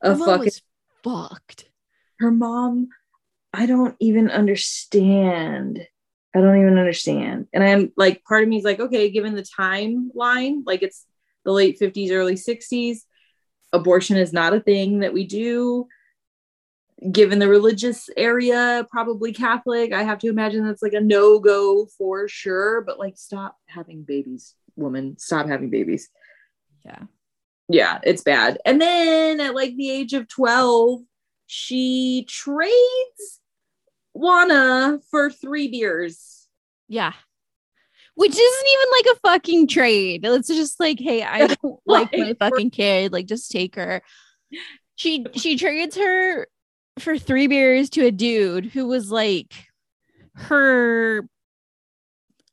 a 0.00 0.14
mom 0.14 0.26
fucking 0.26 0.44
was 0.44 0.62
fucked. 1.02 1.68
her 2.20 2.30
mom. 2.30 2.88
I 3.52 3.66
don't 3.66 3.96
even 4.00 4.30
understand. 4.30 5.86
I 6.34 6.40
don't 6.40 6.60
even 6.60 6.78
understand. 6.78 7.46
And 7.52 7.64
I'm 7.64 7.92
like, 7.96 8.22
part 8.24 8.42
of 8.42 8.48
me 8.48 8.58
is 8.58 8.64
like, 8.64 8.80
okay, 8.80 9.10
given 9.10 9.34
the 9.34 9.42
timeline, 9.42 10.62
like 10.66 10.82
it's 10.82 11.06
the 11.44 11.52
late 11.52 11.78
50s, 11.80 12.12
early 12.12 12.34
60s, 12.34 12.98
abortion 13.72 14.16
is 14.16 14.32
not 14.32 14.54
a 14.54 14.60
thing 14.60 15.00
that 15.00 15.12
we 15.12 15.26
do. 15.26 15.86
Given 17.12 17.38
the 17.38 17.48
religious 17.48 18.10
area, 18.16 18.86
probably 18.90 19.32
Catholic, 19.32 19.92
I 19.92 20.02
have 20.02 20.18
to 20.18 20.28
imagine 20.28 20.66
that's 20.66 20.82
like 20.82 20.94
a 20.94 21.00
no 21.00 21.38
go 21.38 21.86
for 21.96 22.28
sure. 22.28 22.82
But 22.82 22.98
like, 22.98 23.16
stop 23.16 23.56
having 23.66 24.02
babies, 24.02 24.54
woman. 24.76 25.16
Stop 25.18 25.46
having 25.46 25.70
babies. 25.70 26.10
Yeah. 26.84 27.02
Yeah, 27.68 28.00
it's 28.02 28.22
bad. 28.22 28.58
And 28.64 28.80
then 28.80 29.40
at 29.40 29.54
like 29.54 29.76
the 29.76 29.90
age 29.90 30.12
of 30.12 30.26
12, 30.28 31.00
she 31.48 32.24
trades 32.28 33.40
Juana 34.14 35.00
for 35.10 35.30
three 35.30 35.68
beers. 35.68 36.46
Yeah. 36.88 37.14
Which 38.14 38.32
isn't 38.32 38.66
even 38.72 38.86
like 38.92 39.16
a 39.16 39.20
fucking 39.20 39.68
trade. 39.68 40.20
It's 40.24 40.48
just 40.48 40.78
like, 40.78 41.00
hey, 41.00 41.22
I 41.22 41.46
don't 41.62 41.80
like 41.86 42.10
my 42.16 42.34
fucking 42.38 42.70
kid. 42.70 43.12
Like, 43.12 43.26
just 43.26 43.50
take 43.50 43.74
her. 43.76 44.02
She 44.94 45.24
she 45.34 45.56
trades 45.56 45.96
her 45.96 46.46
for 46.98 47.16
three 47.16 47.46
beers 47.46 47.90
to 47.90 48.04
a 48.06 48.10
dude 48.10 48.66
who 48.66 48.86
was 48.86 49.10
like 49.10 49.54
her 50.34 51.26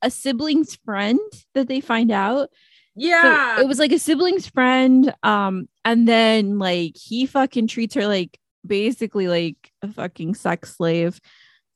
a 0.01 0.09
sibling's 0.11 0.75
friend 0.85 1.19
that 1.53 1.67
they 1.67 1.81
find 1.81 2.11
out. 2.11 2.49
So 2.49 3.07
Yeah. 3.07 3.59
it 3.59 3.67
was 3.67 3.79
like 3.79 3.91
a 3.91 3.99
sibling's 3.99 4.47
friend. 4.47 5.13
Um, 5.23 5.67
and 5.83 6.07
then 6.07 6.59
like 6.59 6.95
he 6.95 7.25
fucking 7.25 7.67
treats 7.67 7.95
her 7.95 8.07
like 8.07 8.37
basically 8.67 9.27
like 9.27 9.71
a 9.81 9.91
fucking 9.91 10.35
sex 10.35 10.75
slave. 10.75 11.19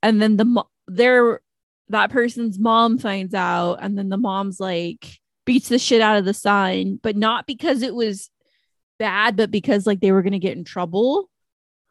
And 0.01 0.21
then 0.21 0.37
the 0.37 0.45
mo- 0.45 0.69
their 0.87 1.41
that 1.89 2.11
person's 2.11 2.59
mom 2.59 2.97
finds 2.97 3.33
out, 3.33 3.79
and 3.81 3.97
then 3.97 4.09
the 4.09 4.17
mom's 4.17 4.59
like 4.59 5.19
beats 5.45 5.69
the 5.69 5.79
shit 5.79 6.01
out 6.01 6.17
of 6.17 6.25
the 6.25 6.33
son, 6.33 6.99
but 7.01 7.15
not 7.15 7.47
because 7.47 7.81
it 7.81 7.95
was 7.95 8.29
bad, 8.99 9.35
but 9.35 9.51
because 9.51 9.87
like 9.87 9.99
they 9.99 10.11
were 10.11 10.21
gonna 10.21 10.39
get 10.39 10.57
in 10.57 10.63
trouble. 10.63 11.29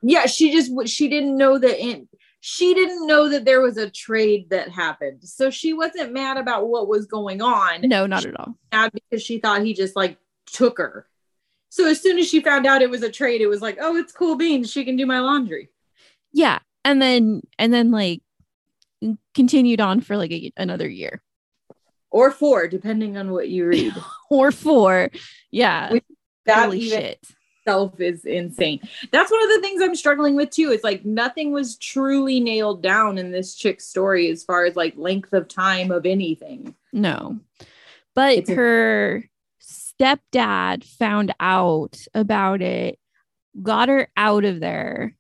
yeah, 0.03 0.27
she 0.27 0.53
just 0.53 0.89
she 0.89 1.09
didn't 1.09 1.37
know 1.37 1.59
that 1.59 1.83
in 1.83 2.09
she 2.41 2.73
didn't 2.75 3.07
know 3.07 3.29
that 3.29 3.45
there 3.45 3.61
was 3.61 3.77
a 3.77 3.91
trade 3.91 4.51
that 4.51 4.69
happened. 4.69 5.25
So 5.25 5.51
she 5.51 5.73
wasn't 5.73 6.13
mad 6.13 6.37
about 6.37 6.69
what 6.69 6.87
was 6.87 7.07
going 7.07 7.43
on. 7.43 7.81
No, 7.83 8.07
not 8.07 8.25
at 8.25 8.39
all. 8.39 8.55
Mad 8.73 8.93
because 8.93 9.23
she 9.23 9.39
thought 9.39 9.63
he 9.63 9.75
just 9.75 9.97
like 9.97 10.19
took 10.47 10.79
her. 10.79 11.07
So 11.71 11.87
as 11.87 12.01
soon 12.01 12.19
as 12.19 12.29
she 12.29 12.41
found 12.41 12.67
out 12.67 12.83
it 12.83 12.91
was 12.91 13.03
a 13.03 13.11
trade, 13.11 13.41
it 13.41 13.47
was 13.47 13.61
like, 13.61 13.79
oh, 13.81 13.97
it's 13.97 14.13
cool 14.13 14.37
beans. 14.37 14.71
She 14.71 14.85
can 14.85 14.97
do 14.97 15.07
my 15.07 15.21
laundry. 15.21 15.69
Yeah. 16.33 16.59
And 16.85 17.01
then 17.03 17.43
and 17.59 17.73
then 17.73 17.91
like 17.91 18.23
continued 19.35 19.81
on 19.81 20.01
for 20.01 20.17
like 20.17 20.33
a, 20.33 20.53
another 20.57 20.89
year 20.89 21.23
Or 22.11 22.31
four, 22.31 22.67
depending 22.69 23.17
on 23.17 23.31
what 23.31 23.49
you 23.49 23.67
read. 23.67 23.95
or 24.31 24.51
four. 24.53 25.11
Yeah. 25.51 25.93
Which- 25.93 26.05
that 26.47 26.65
Holy 26.65 26.79
even 26.79 26.99
shit. 26.99 27.21
Self 27.67 28.01
is 28.01 28.25
insane. 28.25 28.81
That's 29.13 29.31
one 29.31 29.43
of 29.43 29.51
the 29.51 29.61
things 29.61 29.83
I'm 29.83 29.95
struggling 29.95 30.35
with 30.35 30.49
too. 30.49 30.71
It's 30.73 30.83
like 30.83 31.05
nothing 31.05 31.53
was 31.53 31.77
truly 31.77 32.41
nailed 32.41 32.83
down 32.83 33.19
in 33.19 33.31
this 33.31 33.55
chick's 33.55 33.85
story 33.87 34.31
as 34.31 34.43
far 34.43 34.65
as 34.65 34.75
like 34.75 34.97
length 34.97 35.35
of 35.35 35.49
time 35.49 35.91
of 35.91 36.07
anything. 36.07 36.75
No. 36.95 37.41
But 38.15 38.39
It's 38.39 38.49
her 38.51 39.29
stepdad 40.01 40.85
found 40.85 41.35
out 41.41 41.99
about 42.15 42.63
it, 42.63 42.99
got 43.63 43.89
her 43.89 44.09
out 44.17 44.45
of 44.45 44.61
there 44.61 45.17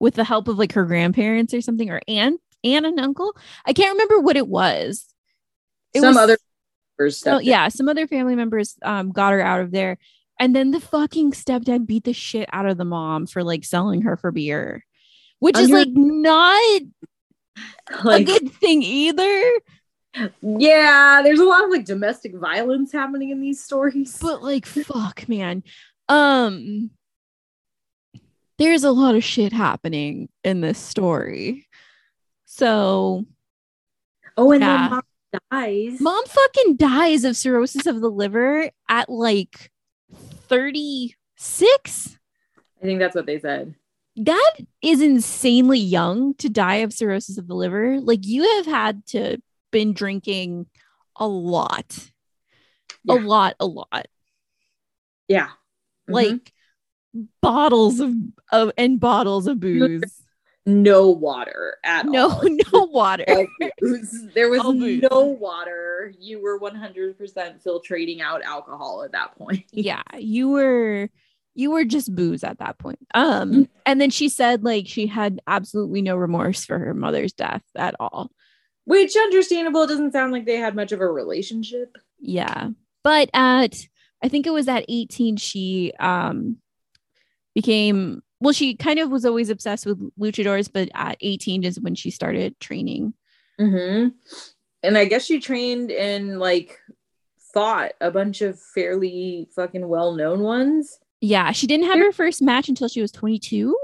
with 0.00 0.14
the 0.14 0.24
help 0.24 0.48
of 0.48 0.58
like 0.58 0.72
her 0.72 0.84
grandparents 0.84 1.54
or 1.54 1.60
something, 1.60 1.90
or 1.90 2.00
aunt, 2.08 2.40
aunt 2.64 2.86
and 2.86 3.00
uncle. 3.00 3.36
I 3.64 3.72
can't 3.72 3.92
remember 3.92 4.20
what 4.20 4.36
it 4.36 4.48
was. 4.48 5.06
It 5.94 6.00
Some 6.00 6.14
was- 6.14 6.16
other 6.18 6.38
Oh, 6.98 7.08
stuff. 7.10 7.42
yeah, 7.42 7.68
some 7.68 7.90
other 7.90 8.06
family 8.06 8.34
members 8.36 8.74
um 8.82 9.12
got 9.12 9.32
her 9.32 9.40
out 9.42 9.60
of 9.60 9.70
there. 9.70 9.98
And 10.40 10.56
then 10.56 10.70
the 10.70 10.80
fucking 10.80 11.32
stepdad 11.32 11.86
beat 11.86 12.04
the 12.04 12.12
shit 12.14 12.48
out 12.52 12.66
of 12.66 12.78
the 12.78 12.84
mom 12.86 13.26
for 13.26 13.42
like 13.44 13.64
selling 13.64 14.02
her 14.02 14.16
for 14.16 14.30
beer, 14.32 14.82
which 15.38 15.58
is 15.58 15.68
like 15.70 15.88
not 15.90 16.80
a 18.04 18.24
good 18.24 18.50
thing 18.52 18.82
either. 18.82 19.42
Yeah, 20.42 21.20
there's 21.22 21.40
a 21.40 21.44
lot 21.44 21.64
of 21.64 21.70
like 21.70 21.84
domestic 21.84 22.34
violence 22.34 22.92
happening 22.92 23.30
in 23.30 23.40
these 23.40 23.62
stories. 23.62 24.18
but 24.20 24.42
like 24.42 24.66
fuck 24.66 25.28
man 25.28 25.62
um 26.08 26.90
there's 28.58 28.84
a 28.84 28.92
lot 28.92 29.14
of 29.14 29.24
shit 29.24 29.52
happening 29.52 30.28
in 30.44 30.60
this 30.60 30.78
story 30.78 31.66
so 32.44 33.24
oh, 34.36 34.52
and 34.52 34.62
yeah. 34.62 34.88
then 34.88 34.90
mom 34.90 35.02
dies. 35.50 36.00
mom 36.00 36.24
fucking 36.24 36.76
dies 36.76 37.24
of 37.24 37.36
cirrhosis 37.36 37.86
of 37.86 38.00
the 38.00 38.10
liver 38.10 38.70
at 38.88 39.08
like 39.08 39.70
36 40.48 42.18
I 42.80 42.84
think 42.84 43.00
that's 43.00 43.16
what 43.16 43.26
they 43.26 43.40
said. 43.40 43.74
that 44.16 44.52
is 44.80 45.00
insanely 45.00 45.80
young 45.80 46.34
to 46.34 46.48
die 46.48 46.76
of 46.76 46.92
cirrhosis 46.92 47.36
of 47.36 47.48
the 47.48 47.54
liver 47.54 48.00
like 48.00 48.24
you 48.24 48.42
have 48.56 48.66
had 48.66 49.04
to 49.06 49.38
been 49.76 49.92
drinking 49.92 50.64
a 51.16 51.28
lot 51.28 52.10
a 53.06 53.14
lot 53.14 53.54
a 53.60 53.66
lot 53.66 54.06
Yeah. 55.28 55.48
Mhm. 56.08 56.14
like 56.14 56.52
bottles 57.42 58.00
of, 58.00 58.14
of 58.50 58.72
and 58.78 58.98
bottles 58.98 59.46
of 59.46 59.60
booze. 59.60 60.22
no 60.64 61.10
water 61.10 61.76
at 61.84 62.06
No, 62.06 62.30
all. 62.30 62.42
no 62.42 62.58
no 62.72 62.84
water. 62.84 63.24
Like, 63.28 63.48
it 63.60 63.72
was- 63.82 64.28
there 64.34 64.48
was 64.48 64.60
All 64.60 64.72
booze. 64.72 65.02
no 65.10 65.26
water. 65.26 66.12
You 66.18 66.40
were 66.42 66.58
100% 66.58 67.62
filtrating 67.62 68.20
out 68.20 68.42
alcohol 68.42 69.02
at 69.04 69.12
that 69.12 69.36
point. 69.36 69.64
yeah, 69.72 70.02
you 70.18 70.48
were 70.48 71.10
you 71.54 71.70
were 71.70 71.84
just 71.84 72.14
booze 72.14 72.44
at 72.44 72.58
that 72.60 72.78
point. 72.78 72.98
Um 73.14 73.52
Mhm. 73.52 73.68
and 73.84 74.00
then 74.00 74.10
she 74.10 74.28
said 74.30 74.64
like 74.64 74.86
she 74.88 75.06
had 75.06 75.40
absolutely 75.46 76.00
no 76.02 76.16
remorse 76.16 76.64
for 76.64 76.78
her 76.78 76.94
mother's 76.94 77.32
death 77.34 77.62
at 77.76 77.94
all. 78.00 78.30
Which 78.86 79.16
understandable. 79.16 79.86
Doesn't 79.86 80.12
sound 80.12 80.32
like 80.32 80.46
they 80.46 80.56
had 80.56 80.74
much 80.74 80.92
of 80.92 81.00
a 81.00 81.10
relationship. 81.10 81.96
Yeah. 82.18 82.70
But 83.04 83.28
at 83.34 83.86
I 84.22 84.28
think 84.28 84.46
it 84.46 84.52
was 84.52 84.68
at 84.68 84.86
18 84.88 85.36
she 85.36 85.92
um 86.00 86.56
became 87.54 88.22
well 88.40 88.52
she 88.52 88.74
kind 88.74 88.98
of 88.98 89.10
was 89.10 89.24
always 89.24 89.50
obsessed 89.50 89.86
with 89.86 89.98
luchadors 90.18 90.70
but 90.72 90.88
at 90.94 91.16
18 91.20 91.64
is 91.64 91.80
when 91.80 91.94
she 91.94 92.10
started 92.10 92.58
training. 92.60 93.12
Mm-hmm. 93.60 94.08
And 94.82 94.98
I 94.98 95.04
guess 95.04 95.24
she 95.24 95.40
trained 95.40 95.90
in 95.90 96.38
like 96.38 96.78
fought 97.52 97.92
a 98.00 98.10
bunch 98.10 98.40
of 98.40 98.60
fairly 98.60 99.48
fucking 99.54 99.88
well-known 99.88 100.40
ones. 100.40 100.98
Yeah, 101.20 101.52
she 101.52 101.66
didn't 101.66 101.86
have 101.86 101.98
her 101.98 102.12
first 102.12 102.42
match 102.42 102.68
until 102.68 102.88
she 102.88 103.00
was 103.00 103.10
22. 103.10 103.76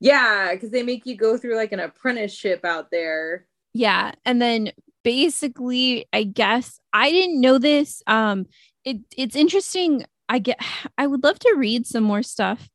Yeah, 0.00 0.52
because 0.52 0.70
they 0.70 0.82
make 0.82 1.06
you 1.06 1.14
go 1.14 1.36
through 1.36 1.56
like 1.56 1.72
an 1.72 1.80
apprenticeship 1.80 2.64
out 2.64 2.90
there. 2.90 3.46
Yeah 3.72 4.12
and 4.24 4.40
then 4.40 4.70
basically 5.02 6.06
i 6.12 6.22
guess 6.22 6.78
i 6.92 7.10
didn't 7.10 7.40
know 7.40 7.58
this 7.58 8.02
um 8.06 8.46
it 8.84 8.98
it's 9.16 9.36
interesting 9.36 10.04
i 10.28 10.38
get 10.38 10.58
i 10.98 11.06
would 11.06 11.22
love 11.22 11.38
to 11.38 11.54
read 11.56 11.86
some 11.86 12.04
more 12.04 12.22
stuff 12.22 12.68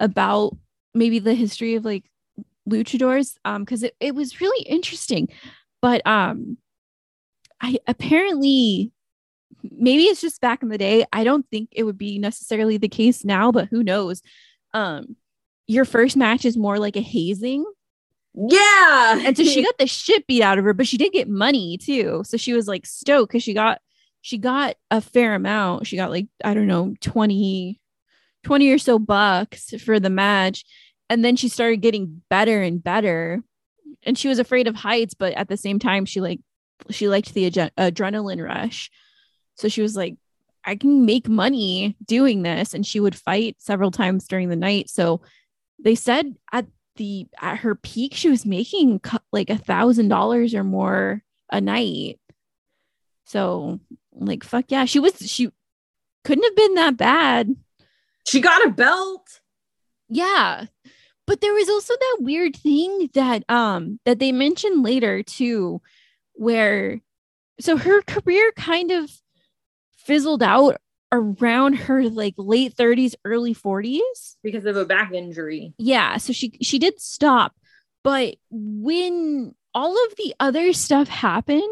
about 0.00 0.56
maybe 0.94 1.18
the 1.18 1.34
history 1.34 1.74
of 1.74 1.84
like 1.84 2.04
luchadors 2.68 3.34
um 3.44 3.64
because 3.64 3.82
it, 3.82 3.94
it 4.00 4.14
was 4.14 4.40
really 4.40 4.64
interesting 4.64 5.28
but 5.80 6.04
um 6.06 6.56
i 7.60 7.76
apparently 7.86 8.92
maybe 9.62 10.04
it's 10.04 10.20
just 10.20 10.40
back 10.40 10.62
in 10.62 10.68
the 10.68 10.78
day 10.78 11.04
i 11.12 11.24
don't 11.24 11.46
think 11.50 11.68
it 11.72 11.82
would 11.82 11.98
be 11.98 12.18
necessarily 12.18 12.76
the 12.76 12.88
case 12.88 13.24
now 13.24 13.50
but 13.50 13.68
who 13.68 13.82
knows 13.82 14.22
um 14.74 15.16
your 15.66 15.84
first 15.84 16.16
match 16.16 16.44
is 16.44 16.56
more 16.56 16.78
like 16.78 16.96
a 16.96 17.00
hazing 17.00 17.64
Yeah. 18.34 19.20
and 19.26 19.36
so 19.36 19.44
she 19.44 19.62
got 19.64 19.76
the 19.78 19.86
shit 19.86 20.26
beat 20.26 20.42
out 20.42 20.58
of 20.58 20.64
her, 20.64 20.74
but 20.74 20.86
she 20.86 20.96
did 20.96 21.12
get 21.12 21.28
money 21.28 21.78
too. 21.78 22.22
So 22.24 22.36
she 22.36 22.52
was 22.52 22.66
like 22.66 22.86
stoked 22.86 23.32
because 23.32 23.42
she 23.42 23.54
got 23.54 23.80
she 24.22 24.38
got 24.38 24.76
a 24.90 25.00
fair 25.00 25.34
amount. 25.34 25.86
She 25.86 25.96
got 25.96 26.10
like, 26.10 26.28
I 26.44 26.54
don't 26.54 26.68
know, 26.68 26.94
20, 27.00 27.80
20 28.44 28.70
or 28.70 28.78
so 28.78 28.98
bucks 28.98 29.74
for 29.84 29.98
the 29.98 30.10
match. 30.10 30.64
And 31.10 31.24
then 31.24 31.34
she 31.34 31.48
started 31.48 31.82
getting 31.82 32.22
better 32.30 32.62
and 32.62 32.82
better. 32.82 33.42
And 34.04 34.16
she 34.16 34.28
was 34.28 34.38
afraid 34.38 34.68
of 34.68 34.76
heights, 34.76 35.14
but 35.14 35.32
at 35.34 35.48
the 35.48 35.56
same 35.56 35.78
time, 35.78 36.04
she 36.06 36.20
like 36.20 36.40
she 36.90 37.08
liked 37.08 37.34
the 37.34 37.50
adre- 37.50 37.70
adrenaline 37.76 38.44
rush. 38.44 38.90
So 39.56 39.68
she 39.68 39.82
was 39.82 39.96
like, 39.96 40.16
I 40.64 40.76
can 40.76 41.04
make 41.04 41.28
money 41.28 41.96
doing 42.04 42.42
this. 42.42 42.74
And 42.74 42.86
she 42.86 43.00
would 43.00 43.16
fight 43.16 43.56
several 43.58 43.90
times 43.90 44.26
during 44.26 44.48
the 44.48 44.56
night. 44.56 44.88
So 44.88 45.20
they 45.82 45.96
said 45.96 46.34
at 46.52 46.66
the 46.96 47.26
at 47.40 47.58
her 47.58 47.74
peak 47.74 48.14
she 48.14 48.28
was 48.28 48.44
making 48.44 49.00
like 49.32 49.50
a 49.50 49.58
thousand 49.58 50.08
dollars 50.08 50.54
or 50.54 50.64
more 50.64 51.22
a 51.50 51.60
night. 51.60 52.18
So 53.26 53.80
like 54.12 54.44
fuck 54.44 54.66
yeah. 54.68 54.84
She 54.84 54.98
was 54.98 55.14
she 55.30 55.50
couldn't 56.24 56.44
have 56.44 56.56
been 56.56 56.74
that 56.74 56.96
bad. 56.96 57.56
She 58.26 58.40
got 58.40 58.64
a 58.66 58.70
belt. 58.70 59.40
yeah. 60.08 60.66
But 61.26 61.40
there 61.40 61.54
was 61.54 61.68
also 61.68 61.94
that 61.94 62.18
weird 62.20 62.56
thing 62.56 63.08
that 63.14 63.44
um 63.48 64.00
that 64.04 64.18
they 64.18 64.32
mentioned 64.32 64.82
later 64.82 65.22
too 65.22 65.80
where 66.34 67.00
so 67.60 67.76
her 67.76 68.02
career 68.02 68.52
kind 68.56 68.90
of 68.90 69.10
fizzled 69.96 70.42
out 70.42 70.78
around 71.12 71.74
her 71.74 72.08
like 72.08 72.34
late 72.38 72.74
30s 72.74 73.14
early 73.24 73.54
40s 73.54 74.00
because 74.42 74.64
of 74.64 74.76
a 74.76 74.84
back 74.86 75.12
injury. 75.12 75.74
yeah 75.78 76.16
so 76.16 76.32
she 76.32 76.52
she 76.62 76.78
did 76.78 77.00
stop. 77.00 77.54
But 78.02 78.36
when 78.50 79.54
all 79.74 79.92
of 80.06 80.16
the 80.16 80.34
other 80.40 80.72
stuff 80.72 81.06
happened 81.08 81.62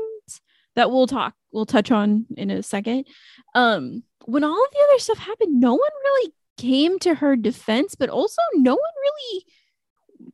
that 0.76 0.90
we'll 0.90 1.06
talk 1.08 1.34
we'll 1.52 1.66
touch 1.66 1.90
on 1.90 2.26
in 2.36 2.50
a 2.50 2.62
second 2.62 3.06
um 3.54 4.02
when 4.26 4.44
all 4.44 4.62
of 4.64 4.70
the 4.70 4.86
other 4.90 4.98
stuff 5.00 5.18
happened 5.18 5.58
no 5.60 5.72
one 5.72 5.90
really 6.04 6.32
came 6.56 6.98
to 7.00 7.14
her 7.16 7.34
defense 7.34 7.94
but 7.96 8.08
also 8.08 8.40
no 8.54 8.72
one 8.72 8.94
really 9.02 9.44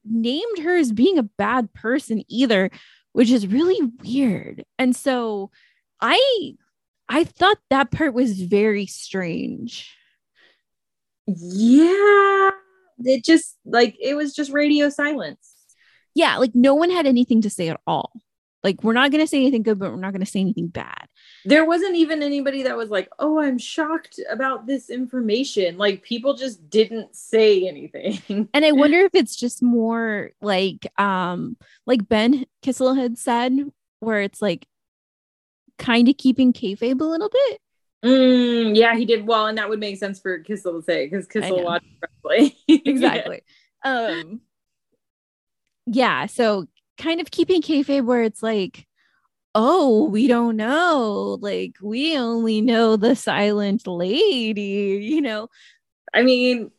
named 0.05 0.59
her 0.59 0.77
as 0.77 0.93
being 0.93 1.17
a 1.19 1.23
bad 1.23 1.73
person 1.73 2.23
either 2.29 2.71
which 3.13 3.31
is 3.31 3.47
really 3.47 3.81
weird. 4.05 4.65
And 4.79 4.95
so 4.95 5.51
i 6.03 6.55
i 7.09 7.25
thought 7.25 7.59
that 7.71 7.91
part 7.91 8.15
was 8.15 8.41
very 8.41 8.87
strange 8.87 9.93
Yeah. 11.27 12.51
It 12.99 13.25
just 13.25 13.57
like 13.65 13.97
it 14.01 14.15
was 14.15 14.35
just 14.35 14.51
radio 14.53 14.89
silence. 14.89 15.53
yeah, 16.15 16.39
like 16.39 16.55
no 16.55 16.75
one 16.75 16.91
had 16.91 17.05
anything 17.07 17.43
to 17.43 17.51
say 17.51 17.69
at 17.69 17.81
all. 17.87 18.11
Like 18.65 18.83
we're 18.83 18.95
not 18.95 19.11
gonna 19.13 19.27
say 19.27 19.37
anything 19.39 19.63
good, 19.63 19.79
but 19.79 19.91
we're 19.91 20.01
not 20.01 20.13
gonna 20.15 20.25
say 20.25 20.41
anything 20.41 20.69
bad. 20.69 21.07
There 21.45 21.67
wasn't 21.67 21.97
even 21.97 22.23
anybody 22.23 22.63
that 22.63 22.77
was 22.77 22.89
like, 22.89 23.09
"Oh, 23.19 23.39
I'm 23.39 23.59
shocked 23.59 24.19
about 24.31 24.67
this 24.67 24.89
information." 24.89 25.77
Like 25.77 26.03
people 26.03 26.35
just 26.35 26.71
didn't 26.71 27.15
say 27.15 27.69
anything. 27.69 28.49
And 28.55 28.65
I 28.65 28.73
wonder 28.83 28.99
if 29.01 29.15
it's 29.15 29.37
just 29.37 29.63
more 29.63 30.31
like 30.41 30.87
um 30.99 31.57
like 31.87 32.09
Ben 32.09 32.47
Kissel 32.63 32.95
had 32.95 33.19
said, 33.19 33.53
where 34.01 34.23
it's 34.23 34.41
like 34.41 34.67
kind 35.79 36.09
of 36.09 36.17
keeping 36.17 36.53
kayfabe 36.53 37.01
a 37.01 37.05
little 37.05 37.29
bit. 37.31 37.61
Mm, 38.05 38.77
yeah, 38.77 38.95
he 38.95 39.05
did 39.05 39.27
well, 39.27 39.47
and 39.47 39.59
that 39.59 39.69
would 39.69 39.81
make 39.81 39.99
sense 39.99 40.21
for 40.21 40.39
Kissel 40.39 40.75
to 40.75 40.83
say 40.83 41.07
because 41.07 41.27
Kissel 41.27 41.65
watched 41.65 41.87
wrestling. 42.25 42.53
Exactly. 42.69 43.43
um 43.85 44.41
yeah, 45.87 46.27
so 46.27 46.67
kind 46.99 47.21
of 47.21 47.31
keeping 47.31 47.63
kayfabe 47.63 48.05
where 48.05 48.23
it's 48.23 48.43
like, 48.43 48.87
oh, 49.55 50.05
we 50.05 50.27
don't 50.27 50.57
know. 50.57 51.39
Like 51.41 51.77
we 51.81 52.19
only 52.19 52.61
know 52.61 52.97
the 52.97 53.17
silent 53.17 53.87
lady, 53.87 54.99
you 55.03 55.21
know. 55.21 55.49
I 56.13 56.23
mean, 56.23 56.71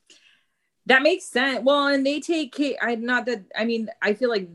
that 0.85 1.01
makes 1.03 1.25
sense. 1.25 1.61
Well, 1.63 1.87
and 1.87 2.05
they 2.05 2.19
take 2.19 2.53
K. 2.53 2.77
I 2.81 2.95
not 2.95 3.25
that. 3.25 3.45
I 3.55 3.65
mean, 3.65 3.89
I 4.01 4.13
feel 4.13 4.29
like 4.29 4.49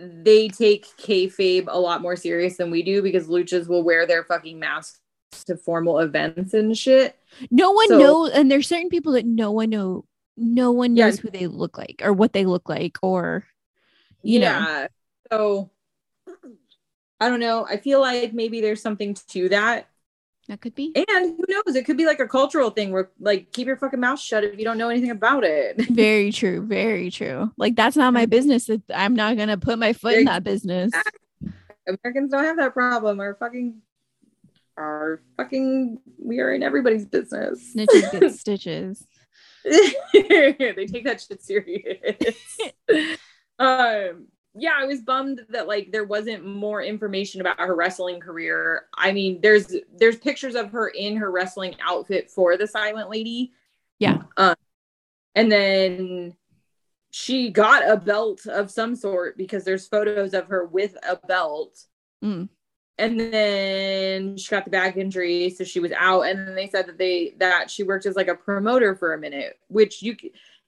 they 0.00 0.48
take 0.48 0.86
kayfabe 0.96 1.64
a 1.68 1.78
lot 1.78 2.00
more 2.00 2.16
serious 2.16 2.56
than 2.56 2.70
we 2.70 2.82
do 2.82 3.02
because 3.02 3.26
luchas 3.28 3.68
will 3.68 3.82
wear 3.82 4.06
their 4.06 4.24
fucking 4.24 4.58
masks 4.58 4.98
to 5.46 5.56
formal 5.56 5.98
events 5.98 6.54
and 6.54 6.76
shit. 6.76 7.16
no 7.50 7.70
one 7.72 7.88
So- 7.88 7.98
knows 7.98 8.30
and 8.30 8.50
there's 8.50 8.66
certain 8.66 8.88
people 8.88 9.12
that 9.12 9.26
no 9.26 9.52
one 9.52 9.68
know 9.70 10.06
no 10.38 10.72
one 10.72 10.96
Yeah. 10.96 11.06
knows 11.06 11.18
who 11.18 11.28
they 11.30 11.46
look 11.46 11.76
like 11.76 12.00
or 12.02 12.14
what 12.14 12.32
they 12.32 12.46
look 12.46 12.66
like 12.68 12.96
or 13.02 13.44
you 14.22 14.38
know. 14.40 14.88
So 15.30 15.70
I 17.20 17.28
don't 17.28 17.40
know. 17.40 17.66
I 17.66 17.76
feel 17.76 18.00
like 18.00 18.32
maybe 18.32 18.62
there's 18.62 18.80
something 18.80 19.12
to 19.28 19.50
that. 19.50 19.89
That 20.50 20.60
could 20.60 20.74
be 20.74 20.92
And 20.94 21.36
who 21.36 21.44
knows? 21.48 21.74
It 21.74 21.84
could 21.86 21.96
be 21.96 22.06
like 22.06 22.20
a 22.20 22.28
cultural 22.28 22.70
thing 22.70 22.92
where 22.92 23.10
like 23.18 23.52
keep 23.52 23.66
your 23.66 23.76
fucking 23.76 24.00
mouth 24.00 24.20
shut 24.20 24.44
if 24.44 24.58
you 24.58 24.64
don't 24.64 24.78
know 24.78 24.88
anything 24.88 25.10
about 25.10 25.44
it. 25.44 25.80
very 25.90 26.30
true 26.30 26.60
very 26.66 27.10
true 27.10 27.50
like 27.56 27.74
that's 27.74 27.96
not 27.96 28.12
my 28.12 28.26
business 28.26 28.68
i'm 28.94 29.14
not 29.14 29.36
gonna 29.36 29.56
put 29.56 29.78
my 29.78 29.92
foot 29.92 30.14
in 30.14 30.24
that 30.24 30.44
business 30.44 30.92
Americans 31.86 32.30
don't 32.30 32.44
have 32.44 32.58
that 32.58 32.74
problem. 32.74 33.20
Our 33.20 33.34
fucking 33.34 33.80
our 34.76 35.20
fucking 35.36 35.98
we 36.18 36.40
are 36.40 36.52
in 36.52 36.62
everybody's 36.62 37.04
business. 37.04 37.74
snitches 37.74 38.12
get 38.12 38.32
stitches 38.38 39.04
they 39.64 40.86
take 40.90 41.04
that 41.04 41.20
shit 41.20 41.42
serious. 41.42 42.56
um 43.58 44.26
yeah, 44.54 44.72
I 44.76 44.84
was 44.84 45.00
bummed 45.00 45.42
that 45.50 45.68
like 45.68 45.92
there 45.92 46.04
wasn't 46.04 46.44
more 46.44 46.82
information 46.82 47.40
about 47.40 47.60
her 47.60 47.74
wrestling 47.74 48.20
career. 48.20 48.86
I 48.94 49.12
mean, 49.12 49.40
there's 49.40 49.74
there's 49.96 50.16
pictures 50.16 50.54
of 50.56 50.72
her 50.72 50.88
in 50.88 51.16
her 51.16 51.30
wrestling 51.30 51.76
outfit 51.84 52.30
for 52.30 52.56
the 52.56 52.66
Silent 52.66 53.10
Lady. 53.10 53.52
Yeah. 53.98 54.22
Um, 54.36 54.56
and 55.34 55.52
then 55.52 56.36
she 57.10 57.50
got 57.50 57.88
a 57.88 57.96
belt 57.96 58.46
of 58.46 58.70
some 58.70 58.96
sort 58.96 59.36
because 59.36 59.64
there's 59.64 59.86
photos 59.86 60.34
of 60.34 60.48
her 60.48 60.64
with 60.64 60.96
a 61.08 61.16
belt. 61.26 61.86
Mm. 62.24 62.48
And 62.98 63.18
then 63.18 64.36
she 64.36 64.50
got 64.50 64.64
the 64.64 64.70
back 64.70 64.96
injury, 64.96 65.48
so 65.50 65.64
she 65.64 65.80
was 65.80 65.92
out. 65.92 66.22
And 66.22 66.46
then 66.46 66.54
they 66.54 66.68
said 66.68 66.86
that 66.86 66.98
they 66.98 67.34
that 67.38 67.70
she 67.70 67.84
worked 67.84 68.04
as 68.04 68.16
like 68.16 68.28
a 68.28 68.34
promoter 68.34 68.96
for 68.96 69.14
a 69.14 69.18
minute, 69.18 69.58
which 69.68 70.02
you. 70.02 70.16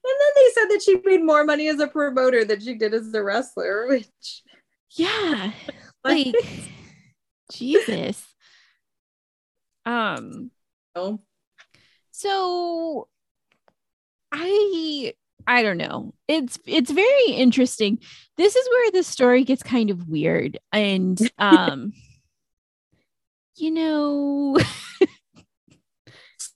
And 0.05 0.15
then 0.19 0.31
they 0.35 0.51
said 0.53 0.65
that 0.69 0.83
she 0.83 1.01
made 1.05 1.23
more 1.23 1.45
money 1.45 1.69
as 1.69 1.79
a 1.79 1.87
promoter 1.87 2.43
than 2.43 2.59
she 2.59 2.75
did 2.75 2.93
as 2.93 3.13
a 3.13 3.23
wrestler, 3.23 3.87
which 3.87 4.43
yeah 4.91 5.51
like 6.03 6.35
jesus. 7.51 8.25
Um 9.85 10.51
oh, 10.95 11.19
so 12.11 13.07
i 14.31 15.13
i 15.47 15.61
don't 15.61 15.77
know. 15.77 16.13
It's 16.27 16.59
it's 16.65 16.91
very 16.91 17.31
interesting. 17.31 17.99
This 18.35 18.55
is 18.55 18.69
where 18.69 18.91
the 18.91 19.03
story 19.03 19.43
gets 19.45 19.63
kind 19.63 19.89
of 19.89 20.09
weird 20.09 20.57
and 20.71 21.19
um 21.37 21.93
you 23.55 23.71
know 23.71 24.57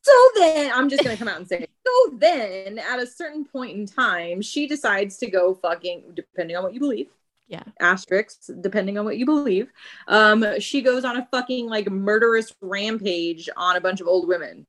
So 0.08 0.14
then 0.38 0.72
I'm 0.74 0.88
just 0.88 1.04
gonna 1.04 1.18
come 1.18 1.28
out 1.28 1.38
and 1.38 1.48
say, 1.48 1.68
so 1.88 2.17
then 2.17 2.80
at 2.80 3.00
a 3.00 3.08
certain 3.08 3.45
point 3.45 3.78
in 3.78 3.86
time, 3.86 4.41
she 4.41 4.67
decides 4.67 5.17
to 5.17 5.30
go 5.30 5.54
fucking, 5.56 6.04
depending 6.15 6.58
on 6.58 6.63
what 6.63 6.73
you 6.73 6.80
believe. 6.80 7.08
Yeah. 7.47 7.63
Asterisks, 7.80 8.50
depending 8.60 8.97
on 8.97 9.06
what 9.06 9.17
you 9.17 9.26
believe. 9.26 9.71
Um, 10.08 10.60
she 10.60 10.82
goes 10.82 11.06
on 11.06 11.15
a 11.15 11.28
fucking 11.32 11.67
like 11.67 11.89
murderous 11.89 12.54
rampage 12.62 13.50
on 13.56 13.78
a 13.78 13.82
bunch 13.82 14.02
of 14.02 14.08
old 14.08 14.28
women. 14.28 14.65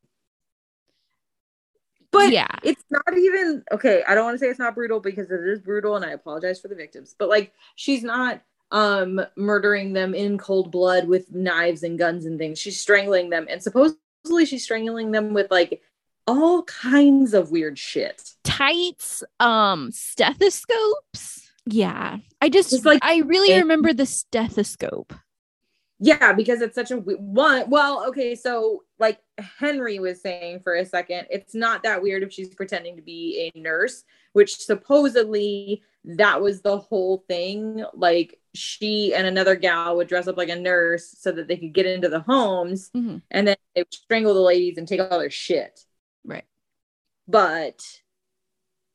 But 2.10 2.32
yeah 2.32 2.48
it's 2.62 2.84
not 2.90 3.16
even 3.16 3.62
okay. 3.70 4.02
I 4.06 4.14
don't 4.14 4.24
want 4.24 4.34
to 4.34 4.38
say 4.38 4.48
it's 4.48 4.58
not 4.58 4.74
brutal 4.74 5.00
because 5.00 5.30
it 5.30 5.40
is 5.40 5.60
brutal, 5.60 5.96
and 5.96 6.04
I 6.04 6.10
apologize 6.10 6.60
for 6.60 6.68
the 6.68 6.74
victims. 6.74 7.14
But 7.18 7.28
like, 7.28 7.52
she's 7.74 8.02
not 8.02 8.42
um 8.70 9.20
murdering 9.36 9.92
them 9.92 10.14
in 10.14 10.38
cold 10.38 10.70
blood 10.70 11.08
with 11.08 11.32
knives 11.34 11.82
and 11.82 11.98
guns 11.98 12.26
and 12.26 12.38
things. 12.38 12.58
She's 12.58 12.80
strangling 12.80 13.28
them, 13.28 13.46
and 13.50 13.62
supposedly 13.62 14.46
she's 14.46 14.64
strangling 14.64 15.10
them 15.10 15.34
with 15.34 15.50
like 15.50 15.82
all 16.28 16.62
kinds 16.64 17.34
of 17.34 17.50
weird 17.50 17.78
shit. 17.78 18.34
tights 18.44 19.22
um 19.40 19.90
stethoscopes 19.92 21.50
Yeah. 21.66 22.18
I 22.40 22.48
just 22.48 22.70
Just 22.70 22.84
like- 22.86 23.00
I 23.02 23.18
really 23.18 23.52
it- 23.52 23.60
remember 23.60 23.92
the 23.92 24.06
stethoscope. 24.06 25.12
Yeah, 26.00 26.32
because 26.32 26.60
it's 26.62 26.76
such 26.76 26.92
a 26.92 26.96
one. 26.98 27.68
Well, 27.70 28.06
okay, 28.08 28.36
so 28.36 28.84
like 29.00 29.18
Henry 29.58 29.98
was 29.98 30.20
saying 30.22 30.60
for 30.60 30.74
a 30.76 30.84
second, 30.86 31.26
it's 31.28 31.54
not 31.56 31.82
that 31.82 32.00
weird 32.02 32.22
if 32.22 32.32
she's 32.32 32.54
pretending 32.54 32.94
to 32.96 33.02
be 33.02 33.50
a 33.54 33.58
nurse, 33.58 34.04
which 34.32 34.58
supposedly 34.58 35.82
that 36.04 36.40
was 36.40 36.62
the 36.62 36.78
whole 36.78 37.24
thing. 37.28 37.84
Like 37.94 38.38
she 38.54 39.12
and 39.12 39.26
another 39.26 39.56
gal 39.56 39.96
would 39.96 40.06
dress 40.08 40.28
up 40.28 40.36
like 40.36 40.48
a 40.50 40.56
nurse 40.56 41.14
so 41.18 41.32
that 41.32 41.48
they 41.48 41.56
could 41.56 41.72
get 41.74 41.86
into 41.86 42.08
the 42.08 42.20
homes 42.20 42.90
Mhm. 42.96 43.22
and 43.32 43.48
then 43.48 43.56
they 43.74 43.80
would 43.82 43.92
strangle 43.92 44.34
the 44.34 44.40
ladies 44.40 44.78
and 44.78 44.86
take 44.86 45.00
all 45.00 45.18
their 45.18 45.30
shit. 45.30 45.84
But 47.28 47.80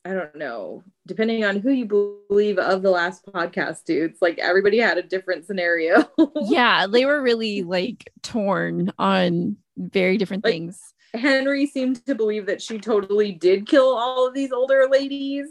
I 0.06 0.14
don't 0.14 0.36
know. 0.36 0.84
Depending 1.08 1.46
on 1.46 1.58
who 1.60 1.72
you 1.72 1.86
believe 2.28 2.58
of 2.58 2.82
the 2.82 2.90
last 2.90 3.26
podcast, 3.26 3.86
dudes, 3.86 4.18
like 4.22 4.40
everybody 4.40 4.80
had 4.80 4.98
a 4.98 5.04
different 5.04 5.46
scenario. 5.46 6.04
yeah, 6.42 6.88
they 6.88 7.06
were 7.06 7.22
really 7.22 7.62
like 7.64 8.10
torn 8.22 8.92
on 8.98 9.58
very 9.78 10.18
different 10.18 10.44
Like- 10.44 10.54
things. 10.54 10.94
Henry 11.16 11.68
seemed 11.68 12.04
to 12.08 12.16
believe 12.16 12.48
that 12.48 12.60
she 12.60 12.80
totally 12.80 13.32
did 13.34 13.68
kill 13.68 13.96
all 13.96 14.28
of 14.28 14.34
these 14.34 14.52
older 14.52 14.88
ladies. 14.90 15.46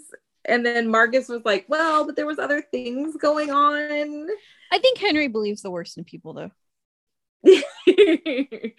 And 0.44 0.66
then 0.66 0.88
Marcus 0.90 1.28
was 1.28 1.42
like, 1.44 1.66
well, 1.68 2.04
but 2.04 2.16
there 2.16 2.26
was 2.26 2.40
other 2.40 2.60
things 2.60 3.16
going 3.16 3.52
on. 3.52 4.26
I 4.72 4.78
think 4.78 4.98
Henry 4.98 5.28
believes 5.28 5.62
the 5.62 5.70
worst 5.70 5.98
in 5.98 6.04
people 6.04 6.32
though. 6.32 6.50
I 7.46 8.72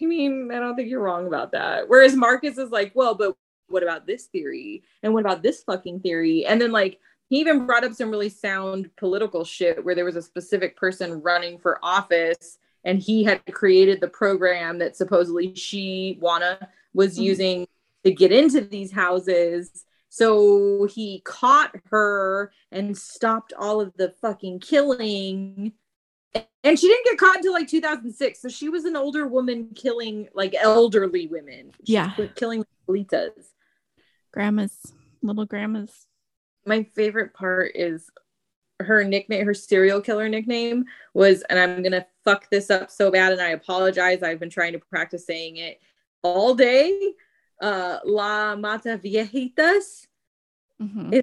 mean, 0.00 0.50
I 0.52 0.58
don't 0.58 0.76
think 0.76 0.88
you're 0.88 1.00
wrong 1.00 1.26
about 1.26 1.52
that. 1.52 1.88
Whereas 1.88 2.14
Marcus 2.14 2.58
is 2.58 2.70
like, 2.70 2.92
well, 2.94 3.14
but 3.14 3.36
what 3.68 3.82
about 3.82 4.06
this 4.06 4.26
theory? 4.26 4.82
And 5.02 5.14
what 5.14 5.24
about 5.24 5.42
this 5.42 5.62
fucking 5.62 6.00
theory? 6.00 6.44
And 6.44 6.60
then 6.60 6.72
like 6.72 6.98
he 7.28 7.40
even 7.40 7.66
brought 7.66 7.84
up 7.84 7.94
some 7.94 8.10
really 8.10 8.28
sound 8.28 8.90
political 8.96 9.44
shit 9.44 9.82
where 9.82 9.94
there 9.94 10.04
was 10.04 10.16
a 10.16 10.22
specific 10.22 10.76
person 10.76 11.22
running 11.22 11.58
for 11.58 11.78
office 11.82 12.58
and 12.84 12.98
he 12.98 13.24
had 13.24 13.42
created 13.52 14.00
the 14.00 14.08
program 14.08 14.78
that 14.78 14.96
supposedly 14.96 15.54
she, 15.54 16.18
Juana, 16.20 16.68
was 16.92 17.16
Mhm. 17.16 17.22
using 17.22 17.68
to 18.04 18.12
get 18.12 18.32
into 18.32 18.60
these 18.60 18.92
houses. 18.92 19.86
So 20.08 20.84
he 20.84 21.22
caught 21.24 21.74
her 21.90 22.52
and 22.70 22.98
stopped 22.98 23.54
all 23.56 23.80
of 23.80 23.94
the 23.96 24.10
fucking 24.20 24.60
killing. 24.60 25.72
And 26.64 26.78
she 26.78 26.86
didn't 26.86 27.04
get 27.04 27.18
caught 27.18 27.36
until 27.36 27.52
like 27.52 27.68
2006. 27.68 28.40
So 28.40 28.48
she 28.48 28.68
was 28.68 28.84
an 28.84 28.96
older 28.96 29.26
woman 29.26 29.70
killing 29.74 30.28
like 30.34 30.54
elderly 30.54 31.26
women. 31.26 31.72
She 31.84 31.94
Yeah. 31.94 32.12
killing 32.36 32.64
Litas. 32.88 33.50
Grandmas, 34.32 34.92
little 35.22 35.44
grandmas. 35.44 36.06
My 36.64 36.84
favorite 36.84 37.34
part 37.34 37.72
is 37.74 38.08
her 38.80 39.04
nickname, 39.04 39.44
her 39.44 39.54
serial 39.54 40.00
killer 40.00 40.28
nickname 40.28 40.84
was, 41.14 41.42
and 41.42 41.58
I'm 41.58 41.82
gonna 41.82 42.06
fuck 42.24 42.48
this 42.50 42.70
up 42.70 42.90
so 42.90 43.10
bad, 43.10 43.32
and 43.32 43.40
I 43.40 43.50
apologize. 43.50 44.22
I've 44.22 44.40
been 44.40 44.50
trying 44.50 44.72
to 44.72 44.78
practice 44.78 45.26
saying 45.26 45.56
it 45.56 45.80
all 46.22 46.54
day. 46.54 47.14
Uh, 47.60 47.98
La 48.04 48.56
Mata 48.56 48.98
Viejitas. 48.98 50.06
Mhm. 50.80 51.22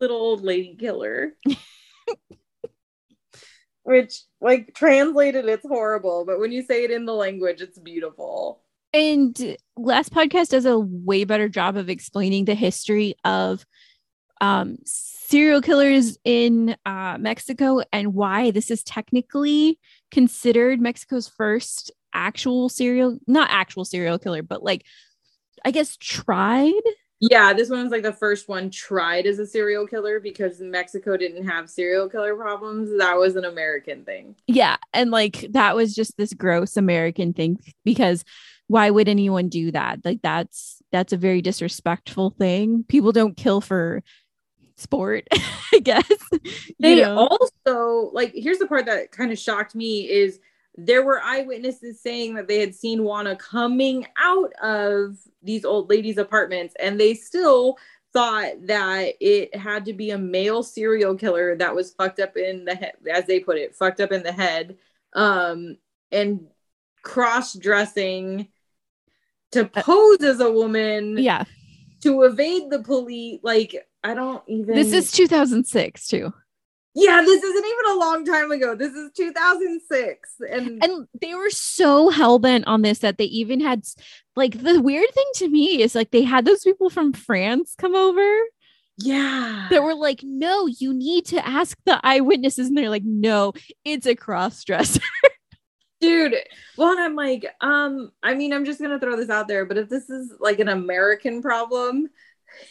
Little 0.00 0.16
old 0.16 0.42
lady 0.42 0.74
killer. 0.76 1.36
Which, 3.84 4.22
like, 4.40 4.74
translated, 4.74 5.46
it's 5.46 5.66
horrible, 5.66 6.24
but 6.24 6.40
when 6.40 6.52
you 6.52 6.62
say 6.62 6.84
it 6.84 6.90
in 6.90 7.04
the 7.04 7.14
language, 7.14 7.60
it's 7.60 7.78
beautiful. 7.78 8.62
And 8.92 9.56
last 9.76 10.12
podcast 10.12 10.48
does 10.48 10.64
a 10.64 10.78
way 10.78 11.24
better 11.24 11.48
job 11.48 11.76
of 11.76 11.90
explaining 11.90 12.46
the 12.46 12.54
history 12.54 13.14
of 13.24 13.66
um, 14.40 14.78
serial 14.84 15.60
killers 15.60 16.16
in 16.24 16.76
uh, 16.86 17.18
Mexico 17.18 17.82
and 17.92 18.14
why 18.14 18.50
this 18.50 18.70
is 18.70 18.82
technically 18.84 19.78
considered 20.10 20.80
Mexico's 20.80 21.28
first 21.28 21.90
actual 22.14 22.68
serial, 22.68 23.18
not 23.26 23.50
actual 23.50 23.84
serial 23.84 24.18
killer, 24.18 24.42
but 24.42 24.62
like, 24.62 24.84
I 25.64 25.70
guess 25.70 25.96
tried. 25.96 26.72
Yeah, 27.30 27.52
this 27.52 27.70
one 27.70 27.82
was 27.82 27.90
like 27.90 28.02
the 28.02 28.12
first 28.12 28.48
one 28.48 28.70
tried 28.70 29.26
as 29.26 29.38
a 29.38 29.46
serial 29.46 29.86
killer 29.86 30.20
because 30.20 30.60
Mexico 30.60 31.16
didn't 31.16 31.46
have 31.46 31.70
serial 31.70 32.08
killer 32.08 32.34
problems. 32.34 32.96
That 32.98 33.14
was 33.14 33.36
an 33.36 33.44
American 33.44 34.04
thing. 34.04 34.36
Yeah. 34.46 34.76
And 34.92 35.10
like, 35.10 35.46
that 35.50 35.74
was 35.76 35.94
just 35.94 36.16
this 36.16 36.32
gross 36.34 36.76
American 36.76 37.32
thing 37.32 37.58
because 37.84 38.24
why 38.66 38.90
would 38.90 39.08
anyone 39.08 39.48
do 39.48 39.70
that? 39.72 40.04
Like, 40.04 40.20
that's 40.22 40.82
that's 40.90 41.12
a 41.12 41.16
very 41.18 41.40
disrespectful 41.42 42.30
thing. 42.30 42.84
People 42.88 43.12
don't 43.12 43.36
kill 43.36 43.60
for 43.60 44.02
sport, 44.76 45.26
I 45.72 45.80
guess. 45.82 46.08
You 46.32 46.40
They 46.80 46.96
know? 46.96 47.28
also 47.28 48.10
like 48.12 48.32
here's 48.34 48.58
the 48.58 48.66
part 48.66 48.86
that 48.86 49.12
kind 49.12 49.32
of 49.32 49.38
shocked 49.38 49.74
me 49.74 50.08
is 50.08 50.40
there 50.76 51.04
were 51.04 51.22
eyewitnesses 51.22 52.00
saying 52.00 52.34
that 52.34 52.48
they 52.48 52.58
had 52.58 52.74
seen 52.74 53.04
Juana 53.04 53.36
coming 53.36 54.06
out 54.16 54.52
of 54.62 55.18
these 55.42 55.64
old 55.64 55.88
ladies' 55.88 56.18
apartments, 56.18 56.74
and 56.80 56.98
they 56.98 57.14
still 57.14 57.78
thought 58.12 58.52
that 58.66 59.14
it 59.20 59.54
had 59.54 59.84
to 59.84 59.92
be 59.92 60.10
a 60.10 60.18
male 60.18 60.62
serial 60.62 61.14
killer 61.14 61.56
that 61.56 61.74
was 61.74 61.92
fucked 61.92 62.20
up 62.20 62.36
in 62.36 62.64
the 62.64 62.74
head, 62.74 62.94
as 63.12 63.26
they 63.26 63.40
put 63.40 63.56
it, 63.56 63.74
fucked 63.74 64.00
up 64.00 64.12
in 64.12 64.22
the 64.22 64.32
head, 64.32 64.76
um, 65.14 65.76
and 66.10 66.46
cross-dressing 67.02 68.48
to 69.52 69.64
pose 69.66 70.22
as 70.22 70.40
a 70.40 70.50
woman 70.50 71.16
yeah. 71.18 71.44
to 72.00 72.22
evade 72.22 72.70
the 72.70 72.82
police. 72.82 73.40
Like 73.42 73.86
I 74.02 74.14
don't 74.14 74.42
even. 74.48 74.74
This 74.74 74.92
is 74.92 75.12
2006 75.12 76.08
too. 76.08 76.32
Yeah, 76.94 77.22
this 77.22 77.42
isn't 77.42 77.64
even 77.64 77.96
a 77.96 77.98
long 77.98 78.24
time 78.24 78.52
ago. 78.52 78.76
This 78.76 78.92
is 78.92 79.10
2006. 79.16 80.34
And, 80.48 80.82
And 80.82 81.08
they 81.20 81.34
were 81.34 81.50
so 81.50 82.08
hell 82.08 82.38
bent 82.38 82.66
on 82.68 82.82
this 82.82 83.00
that 83.00 83.18
they 83.18 83.24
even 83.24 83.60
had 83.60 83.84
like 84.36 84.62
the 84.62 84.80
weird 84.80 85.10
thing 85.12 85.26
to 85.36 85.48
me 85.48 85.82
is 85.82 85.94
like 85.94 86.12
they 86.12 86.22
had 86.22 86.44
those 86.44 86.62
people 86.62 86.90
from 86.90 87.12
France 87.12 87.74
come 87.76 87.96
over 87.96 88.36
yeah. 88.98 89.66
that 89.70 89.82
were 89.82 89.94
like, 89.94 90.20
no, 90.22 90.66
you 90.66 90.94
need 90.94 91.26
to 91.26 91.46
ask 91.46 91.76
the 91.84 91.98
eyewitnesses. 92.04 92.68
And 92.68 92.78
they're 92.78 92.90
like, 92.90 93.04
no, 93.04 93.52
it's 93.84 94.06
a 94.06 94.14
cross 94.14 94.62
dresser. 94.62 95.00
Dude, 96.00 96.34
well, 96.76 96.90
and 96.90 97.00
I'm 97.00 97.16
like, 97.16 97.46
um, 97.60 98.12
I 98.22 98.34
mean, 98.34 98.52
I'm 98.52 98.66
just 98.66 98.80
gonna 98.80 99.00
throw 99.00 99.16
this 99.16 99.30
out 99.30 99.48
there, 99.48 99.64
but 99.64 99.78
if 99.78 99.88
this 99.88 100.10
is 100.10 100.34
like 100.38 100.58
an 100.58 100.68
American 100.68 101.40
problem, 101.40 102.08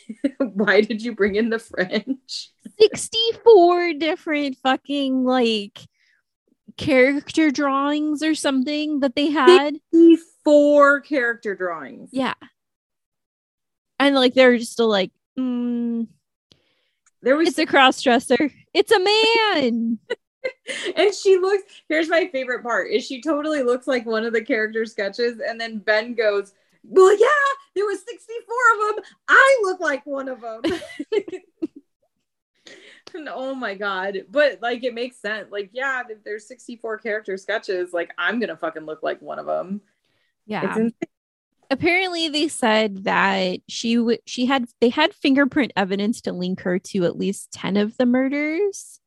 why 0.37 0.81
did 0.81 1.01
you 1.01 1.15
bring 1.15 1.35
in 1.35 1.49
the 1.49 1.59
French? 1.59 2.51
64 2.79 3.93
different 3.93 4.57
fucking 4.63 5.23
like 5.23 5.79
character 6.77 7.51
drawings 7.51 8.23
or 8.23 8.35
something 8.35 8.99
that 9.01 9.15
they 9.15 9.29
had. 9.29 9.75
Four 10.43 11.01
character 11.01 11.55
drawings. 11.55 12.09
Yeah. 12.11 12.33
And 13.99 14.15
like 14.15 14.33
they're 14.33 14.57
just 14.57 14.73
still 14.73 14.89
like, 14.89 15.11
mm, 15.39 16.07
There 17.21 17.37
was 17.37 17.49
it's 17.49 17.59
a 17.59 17.65
cross 17.65 18.01
dresser. 18.01 18.51
It's 18.73 18.91
a 18.91 18.99
man. 18.99 19.99
and 20.97 21.13
she 21.13 21.37
looks 21.37 21.63
here's 21.87 22.09
my 22.09 22.27
favorite 22.27 22.63
part 22.63 22.89
is 22.91 23.05
she 23.05 23.21
totally 23.21 23.63
looks 23.63 23.87
like 23.87 24.05
one 24.05 24.25
of 24.25 24.33
the 24.33 24.43
character 24.43 24.85
sketches 24.85 25.39
and 25.39 25.59
then 25.59 25.77
ben 25.77 26.13
goes 26.13 26.53
well 26.83 27.13
yeah 27.17 27.27
there 27.75 27.85
was 27.85 27.99
64 28.05 28.55
of 28.89 28.95
them 28.95 29.03
i 29.29 29.59
look 29.63 29.79
like 29.79 30.05
one 30.05 30.27
of 30.29 30.41
them 30.41 30.61
and 33.13 33.27
oh 33.29 33.53
my 33.53 33.75
god. 33.75 34.23
But 34.31 34.59
like 34.61 34.83
it 34.83 34.93
makes 34.93 35.17
sense. 35.17 35.51
Like 35.51 35.69
yeah 35.73 36.01
if 36.09 36.23
there's 36.23 36.47
64 36.47 36.97
character 36.99 37.37
sketches 37.37 37.93
like 37.93 38.11
i'm 38.17 38.39
gonna 38.39 38.57
fucking 38.57 38.85
look 38.85 39.03
like 39.03 39.21
one 39.21 39.37
of 39.39 39.45
them 39.45 39.81
Yeah. 40.45 40.67
it's 40.69 40.77
insane. 40.77 41.09
apparently 41.69 42.29
they 42.29 42.47
said 42.47 43.03
that 43.03 43.59
she 43.67 43.97
would 43.97 44.19
she 44.25 44.45
had 44.47 44.65
they 44.81 44.89
had 44.89 45.13
fingerprint 45.13 45.73
evidence 45.75 46.21
to 46.21 46.31
link 46.31 46.61
her 46.61 46.79
to 46.79 47.05
at 47.05 47.17
least 47.17 47.51
10 47.51 47.77
of 47.77 47.95
the 47.97 48.05
murders. 48.05 48.99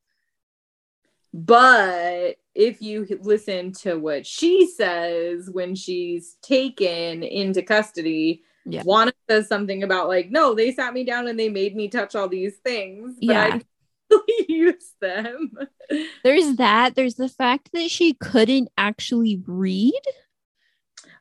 But 1.33 2.37
if 2.57 2.81
you 2.81 3.07
listen 3.21 3.71
to 3.71 3.97
what 3.97 4.27
she 4.27 4.67
says 4.67 5.51
when 5.51 5.75
she's 5.75 6.37
taken 6.43 7.23
into 7.23 7.63
custody, 7.63 8.43
Yeah. 8.65 8.83
Juana 8.83 9.13
says 9.29 9.47
something 9.47 9.83
about 9.83 10.09
like, 10.09 10.31
no, 10.31 10.55
they 10.55 10.73
sat 10.73 10.95
me 10.95 11.05
down 11.05 11.29
and 11.29 11.39
they 11.39 11.51
made 11.51 11.77
me 11.77 11.89
touch 11.89 12.17
all 12.17 12.29
these 12.29 12.57
things, 12.57 13.17
but 13.21 13.27
Yeah. 13.27 13.59
I 14.13 14.45
use 14.49 14.95
them. 15.01 15.53
there's 16.25 16.57
that 16.57 16.95
there's 16.95 17.17
the 17.17 17.29
fact 17.29 17.71
that 17.73 17.91
she 17.91 18.15
couldn't 18.15 18.69
actually 18.79 19.43
read 19.47 19.93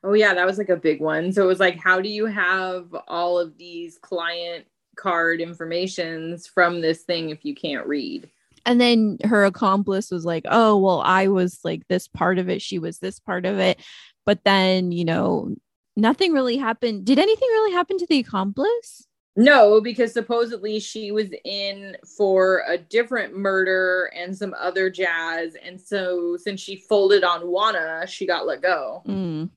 Oh 0.04 0.13
yeah, 0.13 0.36
that 0.36 0.45
was 0.45 0.60
like 0.60 0.69
a 0.69 0.78
big 0.78 1.02
one. 1.02 1.34
So 1.34 1.43
it 1.43 1.48
was 1.48 1.60
like, 1.60 1.80
how 1.80 2.00
do 2.00 2.10
you 2.10 2.28
have 2.28 2.95
all 3.08 3.39
of 3.39 3.58
these 3.58 3.98
client 3.98 4.65
card 4.95 5.41
informations 5.41 6.45
from 6.45 6.80
this 6.80 7.02
thing 7.02 7.32
if 7.32 7.43
you 7.43 7.56
can't 7.56 7.88
read? 7.88 8.30
And 8.65 8.80
then 8.82 9.17
her 9.23 9.45
accomplice 9.45 10.12
was 10.12 10.25
like 10.25 10.45
oh 10.49 10.78
well 10.78 11.01
i 11.01 11.28
was 11.28 11.60
like 11.63 11.88
this 11.88 12.08
part 12.08 12.39
of 12.39 12.49
it 12.49 12.62
she 12.62 12.80
was 12.80 12.99
this 12.99 13.19
part 13.19 13.45
of 13.45 13.60
it 13.60 13.80
but 14.25 14.43
then 14.43 14.91
you 14.91 15.06
know 15.06 15.54
nothing 15.95 16.34
really 16.34 16.58
happened 16.58 17.06
did 17.06 17.19
anything 17.19 17.47
really 17.49 17.71
happen 17.71 17.97
to 17.97 18.08
the 18.08 18.19
accomplice 18.19 19.08
No, 19.38 19.82
because 19.82 20.13
supposedly 20.13 20.80
she 20.80 21.12
was 21.12 21.28
in 21.43 21.97
for 22.17 22.63
a 22.69 22.78
different 22.78 23.36
murder 23.36 24.10
and 24.15 24.36
some 24.36 24.56
other 24.58 24.89
jazz. 24.89 25.58
And 25.62 25.80
so 25.80 26.38
since 26.38 26.62
she 26.62 26.78
folded 26.78 27.25
on 27.25 27.41
Juana, 27.41 28.08
she 28.08 28.25
got 28.25 28.47
let 28.47 28.62
go. 28.62 29.04
Mm. 29.06 29.49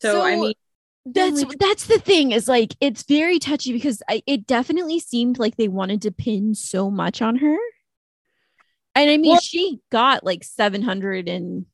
So, 0.00 0.22
I 0.22 0.36
mean, 0.36 0.54
That's 1.06 1.44
Like- 1.44 1.58
that's 1.58 1.86
the 1.86 1.98
thing 2.00 2.32
is 2.32 2.48
like 2.48 2.74
it's 2.80 3.04
very 3.04 3.38
touchy 3.38 3.72
because 3.72 4.02
I, 4.08 4.22
it 4.26 4.46
definitely 4.46 4.98
seemed 4.98 5.38
like 5.38 5.56
they 5.56 5.68
wanted 5.68 6.02
to 6.02 6.10
pin 6.10 6.54
so 6.54 6.90
much 6.90 7.22
on 7.22 7.36
her. 7.36 7.56
And 8.94 9.10
I 9.10 9.16
mean, 9.16 9.30
Well- 9.32 9.40
she 9.40 9.80
got 9.90 10.24
like 10.24 10.42
700 10.42 11.28
and 11.28 11.66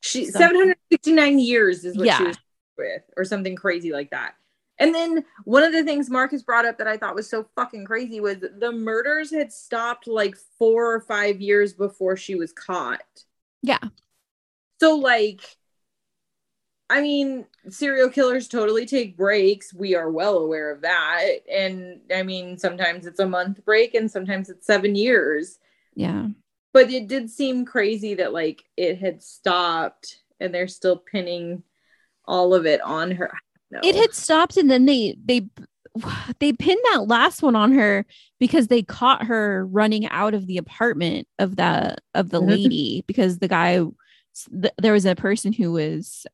she 0.00 0.24
Something. 0.24 0.74
769 0.90 1.38
years 1.38 1.84
is 1.84 1.96
what 1.96 2.12
she 2.16 2.24
was 2.24 2.36
with, 2.76 3.02
or 3.16 3.24
something 3.24 3.54
crazy 3.54 3.92
like 3.92 4.10
that. 4.10 4.34
And 4.78 4.92
then 4.92 5.24
one 5.44 5.62
of 5.62 5.72
the 5.72 5.84
things 5.84 6.10
Marcus 6.10 6.42
brought 6.42 6.64
up 6.64 6.78
that 6.78 6.88
I 6.88 6.96
thought 6.96 7.14
was 7.14 7.30
so 7.30 7.46
fucking 7.54 7.84
crazy 7.84 8.18
was 8.18 8.38
the 8.38 8.72
murders 8.72 9.30
had 9.30 9.52
stopped 9.52 10.08
like 10.08 10.34
four 10.58 10.92
or 10.92 11.00
five 11.02 11.40
years 11.40 11.72
before 11.72 12.16
she 12.16 12.34
was 12.34 12.52
caught. 12.52 13.00
yeah. 13.62 13.78
So, 14.80 14.96
like, 14.96 15.40
I 16.92 17.00
mean, 17.00 17.46
serial 17.70 18.10
killers 18.10 18.48
totally 18.48 18.84
take 18.84 19.16
breaks. 19.16 19.72
We 19.72 19.94
are 19.94 20.10
well 20.10 20.36
aware 20.36 20.70
of 20.70 20.82
that. 20.82 21.22
And 21.50 22.00
I 22.14 22.22
mean, 22.22 22.58
sometimes 22.58 23.06
it's 23.06 23.18
a 23.18 23.26
month 23.26 23.64
break 23.64 23.94
and 23.94 24.10
sometimes 24.10 24.50
it's 24.50 24.66
seven 24.66 24.94
years. 24.94 25.58
Yeah. 25.94 26.26
But 26.74 26.90
it 26.90 27.08
did 27.08 27.30
seem 27.30 27.64
crazy 27.64 28.12
that, 28.14 28.34
like, 28.34 28.62
it 28.76 28.98
had 28.98 29.22
stopped 29.22 30.18
and 30.38 30.54
they're 30.54 30.68
still 30.68 30.96
pinning 30.98 31.62
all 32.26 32.52
of 32.52 32.66
it 32.66 32.82
on 32.82 33.10
her. 33.12 33.30
It 33.82 33.94
had 33.94 34.12
stopped 34.12 34.58
and 34.58 34.70
then 34.70 34.84
they 34.84 35.16
they 35.24 35.48
they 36.40 36.52
pinned 36.52 36.80
that 36.92 37.08
last 37.08 37.42
one 37.42 37.56
on 37.56 37.72
her 37.72 38.04
because 38.38 38.68
they 38.68 38.82
caught 38.82 39.24
her 39.24 39.66
running 39.66 40.06
out 40.08 40.34
of 40.34 40.46
the 40.46 40.58
apartment 40.58 41.26
of 41.38 41.56
the 41.56 41.96
of 42.14 42.28
the 42.28 42.42
Mhm. 42.42 42.48
lady 42.48 43.04
because 43.06 43.38
the 43.38 43.48
guy 43.48 43.82
th- 44.60 44.74
there 44.80 44.92
was 44.92 45.06
a 45.06 45.14
person 45.14 45.54
who 45.54 45.72
was 45.72 46.26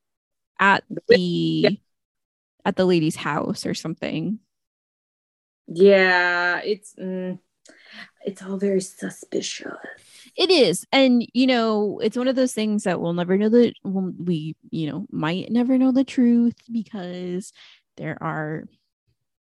at 0.59 0.85
the 1.09 1.79
at 2.65 2.77
the 2.77 2.85
lady's 2.85 3.17
house 3.17 3.65
or 3.67 3.75
something. 3.75 4.39
Yeah, 5.67 6.61
it's 6.65 6.95
mm, 6.95 7.39
it's 8.25 8.43
all 8.43 8.57
very 8.59 8.81
suspicious. 8.81 9.73
It 10.37 10.51
is. 10.51 10.87
And, 10.93 11.27
you 11.33 11.47
know, 11.47 12.01
it's 12.03 12.17
one 12.17 12.29
of 12.29 12.37
those 12.37 12.53
things 12.53 12.85
that 12.85 13.01
we'll 13.01 13.13
never 13.13 13.37
know 13.37 13.49
that 13.49 13.73
well, 13.85 14.13
we, 14.19 14.57
you 14.71 14.91
know, 14.91 15.07
might 15.11 15.51
never 15.51 15.79
know 15.79 15.93
the 15.93 16.05
truth 16.05 16.57
because 16.71 17.53
there 17.97 18.19
are 18.23 18.65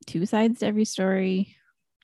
two 0.05 0.25
sides 0.25 0.59
to 0.59 0.67
every 0.67 0.85
story, 0.85 1.55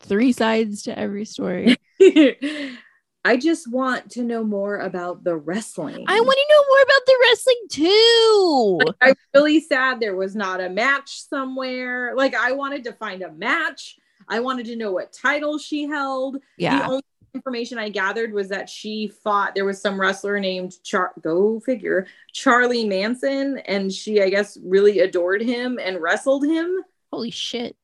three 0.02 0.32
sides 0.32 0.84
to 0.84 0.98
every 0.98 1.26
story. 1.26 1.78
I 3.24 3.38
just 3.38 3.72
want 3.72 4.10
to 4.12 4.24
know 4.24 4.44
more 4.44 4.80
about 4.80 5.24
the 5.24 5.36
wrestling. 5.36 6.06
I 6.08 6.20
want 6.20 6.38
to 6.38 6.56
know 6.56 6.64
more 6.70 6.82
about 6.82 7.06
the 7.06 7.18
wrestling 7.24 7.56
too. 7.70 8.80
Like, 8.86 8.96
I'm 9.02 9.16
really 9.36 9.60
sad 9.60 10.00
there 10.00 10.16
was 10.16 10.36
not 10.36 10.60
a 10.60 10.70
match 10.70 11.22
somewhere. 11.22 12.14
Like 12.16 12.36
I 12.36 12.54
wanted 12.54 12.84
to 12.86 12.94
find 12.94 13.22
a 13.22 13.32
match. 13.32 14.00
I 14.28 14.40
wanted 14.40 14.66
to 14.68 14.76
know 14.76 14.92
what 14.92 15.14
title 15.14 15.58
she 15.58 15.84
held. 15.84 16.38
Yeah. 16.58 16.80
The 16.80 16.86
only 16.86 17.04
information 17.34 17.78
I 17.78 17.90
gathered 17.90 18.34
was 18.34 18.50
that 18.50 18.70
she 18.70 19.08
fought. 19.08 19.56
There 19.56 19.66
was 19.66 19.82
some 19.82 20.00
wrestler 20.00 20.40
named 20.40 20.82
Char. 20.84 21.14
Go 21.22 21.60
figure. 21.60 22.08
Charly 22.34 22.88
Manson, 22.88 23.60
and 23.60 23.92
she, 23.92 24.22
I 24.22 24.30
guess, 24.30 24.58
really 24.64 25.00
adored 25.00 25.42
him 25.42 25.80
and 25.82 26.02
wrestled 26.02 26.46
him. 26.46 26.84
Holy 27.12 27.32
shit. 27.32 27.76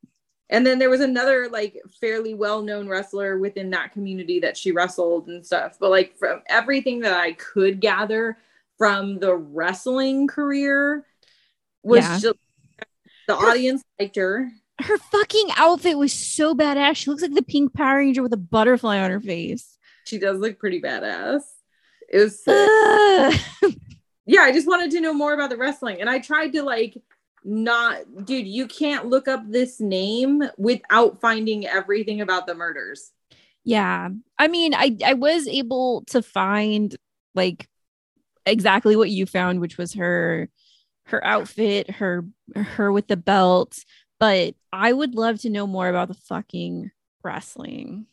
And 0.49 0.65
then 0.65 0.79
there 0.79 0.89
was 0.89 1.01
another 1.01 1.49
like 1.49 1.81
fairly 1.99 2.33
well-known 2.33 2.87
wrestler 2.87 3.37
within 3.37 3.69
that 3.71 3.91
community 3.91 4.39
that 4.39 4.55
she 4.55 4.71
wrestled 4.71 5.27
and 5.27 5.45
stuff. 5.45 5.77
But 5.79 5.89
like 5.91 6.17
from 6.17 6.41
everything 6.47 7.01
that 7.01 7.13
I 7.13 7.33
could 7.33 7.81
gather 7.81 8.37
from 8.77 9.19
the 9.19 9.35
wrestling 9.35 10.27
career 10.27 11.05
was 11.83 12.05
Yeah. 12.05 12.19
just 12.19 12.37
the 13.27 13.35
audience 13.35 13.83
liked 13.99 14.15
her. 14.15 14.49
Her 14.79 14.97
fucking 14.97 15.49
outfit 15.57 15.97
was 15.97 16.13
so 16.13 16.55
badass. 16.55 16.95
She 16.97 17.09
looks 17.09 17.23
like 17.23 17.33
the 17.33 17.41
pink 17.41 17.73
Power 17.73 17.97
Ranger 17.97 18.21
with 18.23 18.31
a 18.33 18.37
butterfly 18.37 18.99
on 18.99 19.11
her 19.11 19.19
face. 19.19 19.77
She 20.05 20.17
does 20.19 20.37
look 20.39 20.59
pretty 20.59 20.79
badass. 20.81 21.41
It 22.09 22.19
was. 22.19 22.41
Ugh. 22.47 23.73
yeah, 24.25 24.41
I 24.41 24.53
just 24.53 24.67
wanted 24.67 24.91
to 24.91 25.01
know 25.01 25.13
more 25.13 25.33
about 25.33 25.49
the 25.49 25.57
wrestling. 25.57 25.99
And 25.99 26.09
I 26.09 26.19
tried 26.19 26.53
to 26.53 26.63
like 26.63 26.95
not 27.43 28.25
dude, 28.25 28.47
you 28.47 28.67
can't 28.67 29.07
look 29.07 29.27
up 29.27 29.41
this 29.47 29.79
name 29.79 30.43
without 30.57 31.21
finding 31.21 31.65
everything 31.65 32.21
about 32.21 32.47
the 32.47 32.55
murders. 32.55 33.11
Yeah. 33.63 34.09
I 34.37 34.47
mean, 34.47 34.73
I 34.73 34.97
I 35.05 35.13
was 35.13 35.47
able 35.47 36.03
to 36.07 36.21
find 36.21 36.95
like 37.35 37.67
exactly 38.45 38.95
what 38.95 39.09
you 39.09 39.25
found, 39.25 39.59
which 39.59 39.77
was 39.77 39.93
her 39.93 40.49
her 41.05 41.23
outfit, 41.23 41.89
her 41.91 42.25
her 42.55 42.91
with 42.91 43.07
the 43.07 43.17
belt, 43.17 43.77
but 44.19 44.55
I 44.73 44.91
would 44.91 45.15
love 45.15 45.39
to 45.41 45.49
know 45.49 45.67
more 45.67 45.87
about 45.87 46.07
the 46.09 46.13
fucking 46.15 46.91
wrestling. 47.23 48.07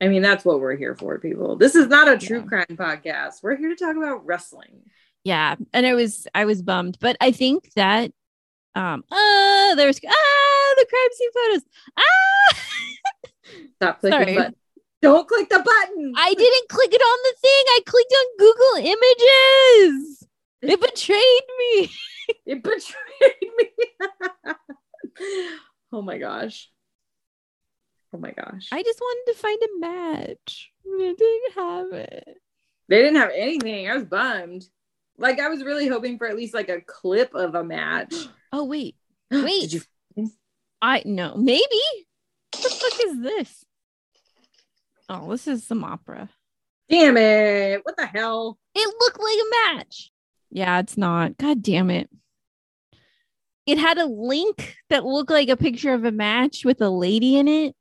I 0.00 0.08
mean, 0.08 0.22
that's 0.22 0.44
what 0.44 0.60
we're 0.60 0.76
here 0.76 0.96
for, 0.96 1.20
people. 1.20 1.54
This 1.56 1.76
is 1.76 1.86
not 1.86 2.08
a 2.08 2.18
true 2.18 2.40
Yeah. 2.40 2.46
crime 2.46 2.76
podcast. 2.76 3.42
We're 3.42 3.56
here 3.56 3.68
to 3.68 3.76
talk 3.76 3.96
about 3.96 4.26
wrestling. 4.26 4.82
Yeah, 5.24 5.54
and 5.72 5.86
I 5.86 5.94
was 5.94 6.26
I 6.34 6.44
was 6.44 6.62
bummed, 6.62 6.98
but 7.00 7.16
I 7.20 7.30
think 7.30 7.70
that 7.74 8.10
um 8.74 9.04
uh 9.10 9.74
there's 9.74 10.00
ah 10.06 10.74
the 10.78 10.86
crime 10.88 11.08
scene 11.12 11.30
photos. 11.32 11.62
Ah 11.96 12.56
Stop 13.76 14.00
clicking 14.00 14.18
Sorry. 14.18 14.36
button. 14.36 14.54
Don't 15.02 15.26
click 15.26 15.48
the 15.48 15.58
button. 15.58 16.12
I 16.16 16.32
didn't 16.34 16.68
click 16.68 16.92
it 16.92 17.00
on 17.00 17.18
the 17.24 17.34
thing. 17.40 17.64
I 17.68 17.80
clicked 17.84 18.14
on 18.20 18.26
Google 18.38 18.76
Images. 19.98 20.28
It 20.62 20.80
betrayed 20.92 21.48
me. 21.58 21.90
It 22.46 22.62
betrayed 22.62 23.50
me. 23.58 24.54
oh 25.92 26.02
my 26.02 26.18
gosh. 26.18 26.70
Oh 28.14 28.18
my 28.18 28.30
gosh. 28.30 28.68
I 28.70 28.82
just 28.82 29.00
wanted 29.00 29.32
to 29.32 29.38
find 29.38 29.58
a 29.62 29.80
match. 29.80 30.70
I 30.86 31.14
didn't 31.18 31.54
have 31.56 31.92
it. 31.92 32.36
they 32.88 33.02
didn't 33.02 33.16
have 33.16 33.32
anything. 33.34 33.90
I 33.90 33.94
was 33.94 34.04
bummed. 34.04 34.64
Like 35.18 35.40
I 35.40 35.48
was 35.48 35.64
really 35.64 35.88
hoping 35.88 36.16
for 36.18 36.28
at 36.28 36.36
least 36.36 36.54
like 36.54 36.68
a 36.68 36.80
clip 36.80 37.34
of 37.34 37.54
a 37.56 37.64
match. 37.64 38.14
Oh 38.52 38.64
wait, 38.64 38.96
wait. 39.30 39.70
Did 39.70 39.72
you 39.72 40.30
I 40.80 41.02
no 41.04 41.36
maybe. 41.36 41.62
What 42.54 42.62
the 42.62 42.68
fuck 42.68 43.06
is 43.06 43.20
this? 43.22 43.64
Oh, 45.08 45.30
this 45.30 45.46
is 45.46 45.64
some 45.66 45.84
opera. 45.84 46.28
Damn 46.88 47.16
it. 47.16 47.80
What 47.84 47.96
the 47.96 48.06
hell? 48.06 48.58
It 48.74 48.94
looked 49.00 49.20
like 49.20 49.38
a 49.38 49.76
match. 49.76 50.10
Yeah, 50.50 50.78
it's 50.80 50.98
not. 50.98 51.38
God 51.38 51.62
damn 51.62 51.90
it. 51.90 52.10
It 53.64 53.78
had 53.78 53.98
a 53.98 54.06
link 54.06 54.76
that 54.90 55.04
looked 55.04 55.30
like 55.30 55.48
a 55.48 55.56
picture 55.56 55.94
of 55.94 56.04
a 56.04 56.12
match 56.12 56.64
with 56.64 56.80
a 56.82 56.90
lady 56.90 57.36
in 57.36 57.48
it. 57.48 57.76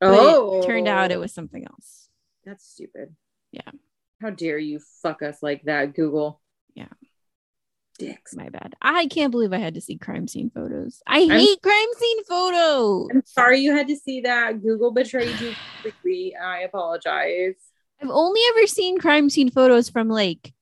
Oh, 0.00 0.60
it 0.60 0.66
turned 0.66 0.88
out 0.88 1.12
it 1.12 1.16
oh. 1.16 1.20
was 1.20 1.32
something 1.32 1.64
else. 1.64 2.08
That's 2.44 2.66
stupid. 2.66 3.14
Yeah. 3.52 3.70
How 4.20 4.30
dare 4.30 4.58
you 4.58 4.80
fuck 5.02 5.22
us 5.22 5.42
like 5.42 5.62
that, 5.64 5.94
Google? 5.94 6.40
Yeah. 6.74 6.88
Dicks. 8.06 8.34
My 8.34 8.48
bad. 8.48 8.74
I 8.82 9.06
can't 9.06 9.30
believe 9.30 9.52
I 9.52 9.58
had 9.58 9.74
to 9.74 9.80
see 9.80 9.96
crime 9.98 10.26
scene 10.28 10.50
photos. 10.50 11.02
I 11.06 11.20
I'm- 11.20 11.30
hate 11.30 11.62
crime 11.62 11.88
scene 11.98 12.24
photos. 12.24 13.08
I'm 13.12 13.22
sorry 13.24 13.60
you 13.60 13.74
had 13.74 13.88
to 13.88 13.96
see 13.96 14.20
that. 14.22 14.62
Google 14.62 14.90
betrayed 14.92 15.38
you 15.40 15.54
completely. 15.82 16.34
I 16.36 16.60
apologize. 16.60 17.54
I've 18.00 18.10
only 18.10 18.40
ever 18.50 18.66
seen 18.66 18.98
crime 18.98 19.30
scene 19.30 19.50
photos 19.50 19.88
from 19.88 20.08
like 20.08 20.52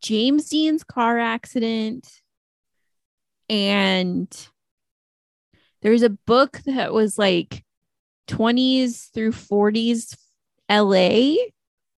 James 0.00 0.48
Dean's 0.48 0.84
car 0.84 1.18
accident. 1.18 2.08
And 3.50 4.28
there's 5.82 6.02
a 6.02 6.10
book 6.10 6.60
that 6.66 6.92
was 6.92 7.18
like 7.18 7.64
20s 8.28 9.10
through 9.12 9.32
40s 9.32 10.16
LA. 10.70 11.36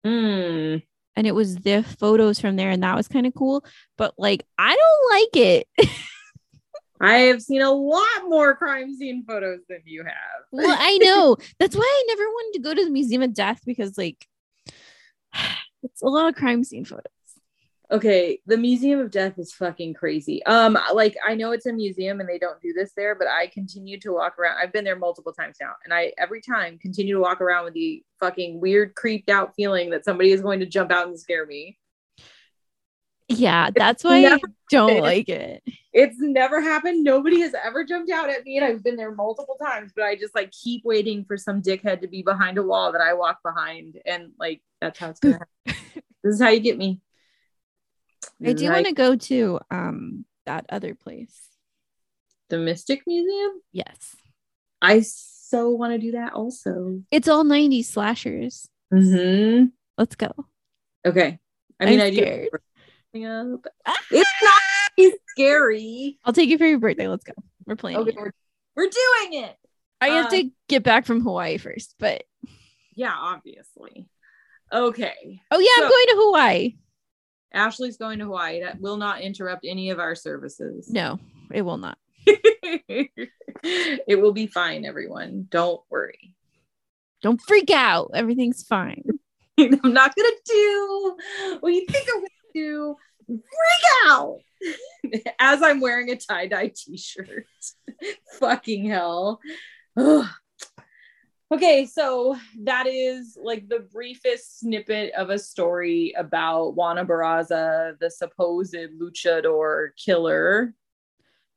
Hmm. 0.05 0.77
And 1.18 1.26
it 1.26 1.35
was 1.35 1.57
the 1.57 1.83
photos 1.83 2.38
from 2.38 2.54
there, 2.54 2.70
and 2.70 2.85
that 2.85 2.94
was 2.94 3.09
kind 3.09 3.26
of 3.26 3.35
cool. 3.35 3.64
But 3.96 4.14
like, 4.18 4.46
I 4.57 4.76
don't 4.76 5.11
like 5.11 5.46
it. 5.46 5.68
I 7.00 7.14
have 7.22 7.42
seen 7.42 7.61
a 7.61 7.72
lot 7.72 8.22
more 8.28 8.54
crime 8.54 8.94
scene 8.94 9.24
photos 9.26 9.59
than 9.68 9.81
you 9.85 10.04
have. 10.04 10.44
well, 10.52 10.76
I 10.78 10.96
know. 11.02 11.37
That's 11.59 11.74
why 11.74 11.83
I 11.83 12.04
never 12.07 12.22
wanted 12.22 12.59
to 12.59 12.62
go 12.62 12.72
to 12.72 12.85
the 12.85 12.92
Museum 12.92 13.22
of 13.22 13.35
Death 13.35 13.62
because 13.66 13.98
like 13.98 14.28
it's 15.83 16.02
a 16.02 16.07
lot 16.07 16.28
of 16.28 16.37
crime 16.37 16.62
scene 16.62 16.85
photos. 16.85 17.02
Okay, 17.90 18.38
the 18.44 18.59
Museum 18.59 19.01
of 19.01 19.11
Death 19.11 19.38
is 19.38 19.53
fucking 19.55 19.94
crazy. 19.94 20.44
Um, 20.44 20.77
like 20.92 21.16
I 21.27 21.35
know 21.35 21.53
it's 21.53 21.64
a 21.64 21.72
museum 21.72 22.20
and 22.20 22.29
they 22.29 22.38
don't 22.38 22.61
do 22.61 22.74
this 22.74 22.92
there, 22.94 23.14
but 23.14 23.29
I 23.29 23.46
continue 23.46 23.98
to 24.01 24.12
walk 24.12 24.38
around. 24.38 24.59
I've 24.62 24.74
been 24.74 24.85
there 24.85 24.98
multiple 24.98 25.33
times 25.33 25.57
now, 25.59 25.72
and 25.85 25.94
I 25.94 26.12
every 26.18 26.42
time 26.42 26.79
continue 26.79 27.14
to 27.14 27.20
walk 27.20 27.40
around 27.40 27.64
with 27.64 27.72
the 27.72 28.03
fucking 28.20 28.61
weird, 28.61 28.94
creeped 28.94 29.31
out 29.31 29.55
feeling 29.55 29.88
that 29.90 30.05
somebody 30.05 30.33
is 30.33 30.42
going 30.42 30.61
to 30.61 30.66
jump 30.66 30.90
out 30.90 31.07
and 31.07 31.18
scare 31.18 31.46
me. 31.46 31.79
Yeah, 33.29 33.70
that's 33.74 34.05
why 34.05 34.27
I 34.27 34.38
don't 34.70 35.01
like 35.01 35.31
it. 35.31 35.62
It's 35.92 36.16
never 36.18 36.61
happened. 36.61 37.05
Nobody 37.05 37.40
has 37.40 37.55
ever 37.55 37.85
jumped 37.85 38.11
out 38.11 38.29
at 38.29 38.44
me, 38.44 38.59
and 38.59 38.66
I've 38.66 38.85
been 38.85 38.96
there 38.96 39.14
multiple 39.14 39.57
times, 39.62 39.92
but 39.96 40.05
I 40.05 40.14
just 40.14 40.35
like 40.35 40.51
keep 40.51 40.83
waiting 40.85 41.24
for 41.24 41.38
some 41.38 41.62
dickhead 41.62 42.03
to 42.03 42.09
be 42.09 42.22
behind 42.22 42.59
a 42.59 42.62
wall 42.62 42.92
that 42.92 43.01
I 43.01 43.14
walk 43.14 43.38
behind, 43.42 43.98
and 44.05 44.33
like 44.38 44.61
that's 44.83 44.98
how 44.98 45.09
it's 45.09 45.20
gonna 45.20 45.38
happen. 45.66 45.83
this 46.22 46.35
is 46.35 46.42
how 46.42 46.51
you 46.51 46.61
get 46.61 46.77
me. 46.77 47.01
I 48.44 48.53
do 48.53 48.70
want 48.70 48.87
to 48.87 48.92
go 48.92 49.16
to 49.16 49.61
um 49.70 50.24
that 50.46 50.66
other 50.70 50.94
place. 50.94 51.37
the 52.48 52.59
Mystic 52.59 53.03
Museum. 53.07 53.61
Yes. 53.72 54.16
I 54.81 55.01
so 55.01 55.70
want 55.70 55.92
to 55.92 55.98
do 55.98 56.12
that 56.12 56.33
also. 56.35 57.03
It's 57.11 57.27
all 57.29 57.44
90s 57.44 57.87
slashers. 57.87 58.68
Mm-hmm. 58.92 59.66
Let's 59.98 60.14
go. 60.14 60.31
Okay. 61.07 61.38
I 61.81 61.85
mean, 61.87 62.01
I'm 62.01 62.07
I 62.07 62.11
do. 62.11 62.16
scared. 62.16 62.48
But 62.53 62.61
it's 64.11 64.31
not 64.42 65.12
scary. 65.33 66.18
I'll 66.24 66.33
take 66.33 66.48
you 66.48 66.59
for 66.59 66.66
your 66.66 66.79
birthday. 66.79 67.09
Let's 67.09 67.24
go. 67.24 67.33
We're 67.66 67.77
playing. 67.77 67.98
Okay, 67.98 68.12
we're, 68.16 68.33
we're 68.77 68.88
doing 68.90 69.42
it. 69.44 69.57
I 70.01 70.09
have 70.09 70.27
uh, 70.27 70.31
to 70.31 70.51
get 70.68 70.83
back 70.85 71.05
from 71.07 71.22
Hawaii 71.22 71.59
first, 71.59 71.94
but 71.98 72.22
Yeah, 72.94 73.14
obviously. 73.16 74.09
Okay. 74.72 75.40
oh 75.51 75.59
yeah, 75.59 75.66
So- 75.77 75.85
I'm 75.85 75.90
going 75.90 76.07
to 76.09 76.14
Hawaii. 76.16 76.77
Ashley's 77.52 77.96
going 77.96 78.18
to 78.18 78.26
Hawaii. 78.26 78.62
That 78.62 78.80
will 78.80 78.96
not 78.96 79.20
interrupt 79.20 79.64
any 79.66 79.90
of 79.90 79.98
our 79.98 80.14
services. 80.14 80.90
No, 80.90 81.18
it 81.52 81.62
will 81.62 81.78
not. 81.78 81.98
it 82.26 84.20
will 84.20 84.32
be 84.32 84.46
fine, 84.46 84.84
everyone. 84.84 85.46
Don't 85.50 85.80
worry. 85.90 86.34
Don't 87.22 87.40
freak 87.40 87.70
out. 87.70 88.11
Everything's 88.14 88.62
fine. 88.62 89.04
I'm 89.58 89.92
not 89.92 90.14
gonna 90.14 90.28
do 90.44 91.16
what 91.61 91.72
you 91.72 91.84
think 91.87 92.06
I'm 92.14 92.20
gonna 92.20 92.28
do. 92.54 92.96
Freak 93.26 94.06
out 94.06 94.38
as 95.38 95.62
I'm 95.62 95.80
wearing 95.80 96.11
a 96.11 96.16
tie-dye 96.16 96.72
t-shirt. 96.74 97.46
Fucking 98.38 98.88
hell. 98.88 99.40
Ugh. 99.96 100.26
Okay, 101.50 101.87
so 101.87 102.37
that 102.64 102.87
is 102.87 103.38
like 103.40 103.68
the 103.68 103.80
briefest 103.90 104.61
snippet 104.61 105.12
of 105.14 105.30
a 105.30 105.38
story 105.38 106.12
about 106.16 106.74
Juana 106.74 107.06
Barraza, 107.06 107.98
the 108.00 108.11
supposed 108.11 108.74
luchador 109.00 109.88
killer. 109.96 110.74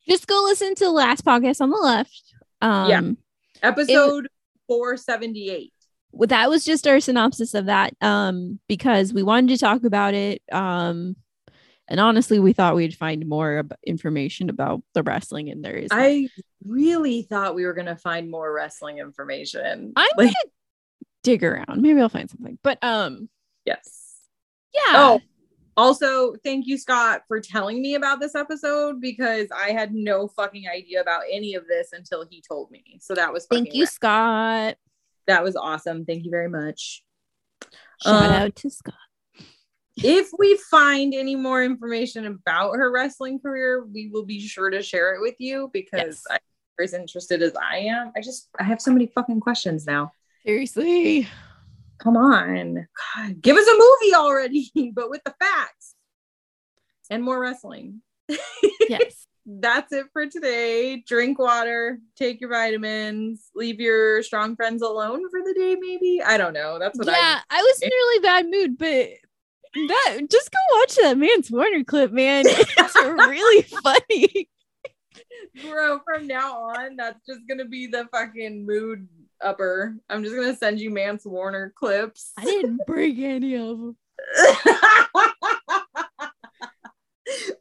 Just 0.08 0.28
go 0.28 0.42
listen 0.46 0.76
to 0.76 0.86
the 0.86 0.92
last 0.92 1.26
podcast 1.26 1.60
on 1.60 1.70
the 1.72 1.78
left. 1.78 2.34
Um, 2.62 2.90
Yeah. 2.90 3.02
Episode 3.64 4.28
478. 4.68 5.74
well, 6.14 6.28
that 6.28 6.50
was 6.50 6.64
just 6.64 6.88
our 6.88 7.00
synopsis 7.00 7.54
of 7.54 7.66
that 7.66 7.94
um 8.02 8.60
because 8.68 9.14
we 9.14 9.24
wanted 9.24 9.50
to 9.50 9.58
talk 9.58 9.84
about 9.84 10.14
it 10.14 10.42
um 10.52 11.16
and 11.88 12.00
honestly 12.00 12.40
we 12.40 12.54
thought 12.54 12.76
we'd 12.76 12.96
find 12.96 13.28
more 13.28 13.64
information 13.86 14.50
about 14.50 14.82
the 14.94 15.04
wrestling 15.04 15.50
and 15.50 15.64
there 15.64 15.76
is 15.76 15.90
I 15.92 16.28
really 16.66 17.24
thought 17.24 17.56
we 17.56 17.66
were 17.66 17.74
gonna 17.74 17.96
find 17.96 18.30
more 18.30 18.52
wrestling 18.54 19.00
information. 19.00 19.94
i'm 19.96 20.08
like, 20.18 20.28
gonna 20.28 20.52
dig 21.24 21.44
around 21.44 21.82
maybe 21.82 22.00
i'll 22.02 22.10
find 22.10 22.30
something 22.30 22.58
but 22.64 22.78
um 22.84 23.30
yes. 23.66 24.18
yeah 24.74 24.82
Oh, 24.94 25.22
also, 25.78 26.34
thank 26.44 26.68
you, 26.68 26.78
Scott, 26.78 27.22
for 27.30 27.40
telling 27.40 27.82
me 27.82 27.96
about 27.96 28.20
this 28.20 28.36
episode 28.36 29.00
because 29.00 29.48
I 29.56 29.72
had 29.72 29.94
no 29.94 30.28
fucking 30.28 30.66
idea 30.68 31.00
about 31.02 31.22
any 31.32 31.56
of 31.56 31.66
this 31.66 31.94
until 31.94 32.26
he 32.30 32.44
told 32.46 32.70
me. 32.72 33.00
So 33.00 33.16
that 33.16 33.32
was 33.32 33.46
thank 33.50 33.74
you 33.74 33.84
rad. 33.84 33.90
scott 33.90 34.76
That 35.28 35.44
was 35.44 35.56
awesome. 35.56 36.04
Thank 36.06 36.26
you 36.26 36.30
very 36.30 36.50
much. 36.50 37.04
shout 38.04 38.32
Uh, 38.32 38.34
out 38.46 38.56
to 38.58 38.70
scott 38.70 38.94
If 39.98 40.30
we 40.38 40.58
find 40.70 41.14
any 41.14 41.36
more 41.38 41.64
information 41.64 42.26
about 42.26 42.74
her 42.76 42.92
wrestling 42.92 43.40
career, 43.40 43.86
we 43.86 44.10
will 44.12 44.26
be 44.26 44.42
sure 44.42 44.70
to 44.70 44.82
share 44.82 45.16
it 45.16 45.22
with 45.22 45.36
you 45.40 45.70
because 45.72 46.22
Yes. 46.22 46.24
I'm 46.30 46.40
as 46.82 46.94
interested 46.94 47.42
as 47.42 47.54
I 47.56 47.78
am. 47.78 48.12
I 48.16 48.22
just 48.22 48.50
I 48.60 48.64
have 48.64 48.82
so 48.82 48.92
many 48.92 49.08
fucking 49.08 49.40
questions 49.40 49.86
now. 49.86 50.12
seriously 50.46 51.28
Come 52.00 52.18
on. 52.18 52.88
God, 53.16 53.42
give 53.42 53.56
us 53.56 53.68
a 53.68 53.78
movie 53.78 54.16
already, 54.16 54.72
but 54.96 55.12
with 55.12 55.24
the 55.24 55.36
facts 55.40 55.94
and 57.12 57.24
more 57.24 57.40
wrestling. 57.40 58.02
yes 58.90 59.28
That's 59.44 59.92
it 59.92 60.06
for 60.14 60.28
today. 60.28 61.04
Drink 61.08 61.40
water, 61.40 62.00
take 62.16 62.40
your 62.42 62.52
vitamins, 62.52 63.50
leave 63.56 63.80
your 63.80 64.22
strong 64.22 64.56
friends 64.56 64.84
alone 64.84 65.28
for 65.32 65.42
the 65.44 65.54
day, 65.54 65.76
maybe. 65.80 66.22
I 66.24 66.38
don't 66.38 66.54
know. 66.54 66.78
That's 66.78 66.98
what 66.98 67.08
yeah 67.08 67.40
i 67.50 67.62
was 67.62 67.82
in 67.82 67.88
a 67.88 67.92
really 67.92 68.22
bad 68.22 68.46
mood 68.50 68.78
but 68.78 69.10
that 69.74 70.20
just 70.30 70.52
go 70.52 70.58
watch 70.80 70.96
that 71.02 71.18
Mance 71.18 71.50
Warner 71.50 71.84
clip, 71.84 72.12
man. 72.12 72.46
It's 72.48 72.96
really 72.96 73.62
funny. 73.64 74.50
I, 75.58 75.62
bro, 75.62 76.00
from 76.06 76.28
now 76.28 76.58
on, 76.58 76.96
that's 76.96 77.26
just 77.26 77.42
gonna 77.48 77.66
be 77.66 77.88
the 77.88 78.08
fucking 78.12 78.66
mood 78.66 79.08
upper. 79.42 79.96
I'm 80.10 80.24
just 80.24 80.36
gonna 80.36 80.56
send 80.56 80.80
you 80.80 80.90
Mance 80.90 81.26
Warner 81.26 81.74
clips. 81.76 82.32
I 82.38 82.46
didn't 82.46 82.82
bring 82.88 83.24
any 83.24 83.56
of 83.56 83.78
them. 83.78 83.98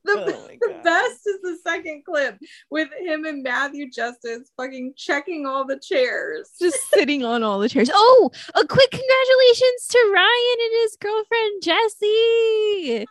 the, 0.04 0.14
Oh 0.18 0.48
the 0.60 0.80
best 0.82 1.20
is 1.26 1.40
the 1.42 1.58
second 1.66 2.02
clip 2.04 2.38
with 2.70 2.88
him 3.00 3.24
and 3.24 3.42
Matthew 3.42 3.90
Justice 3.90 4.50
fucking 4.56 4.94
checking 4.96 5.46
all 5.46 5.64
the 5.64 5.78
chairs. 5.78 6.50
Just 6.60 6.78
sitting 6.90 7.24
on 7.24 7.42
all 7.42 7.58
the 7.58 7.68
chairs. 7.68 7.90
Oh, 7.92 8.30
a 8.54 8.66
quick 8.66 8.90
congratulations 8.90 9.86
to 9.90 10.10
Ryan 10.12 10.56
and 10.60 10.82
his 10.82 10.96
girlfriend 11.00 11.62
Jessie. 11.62 13.06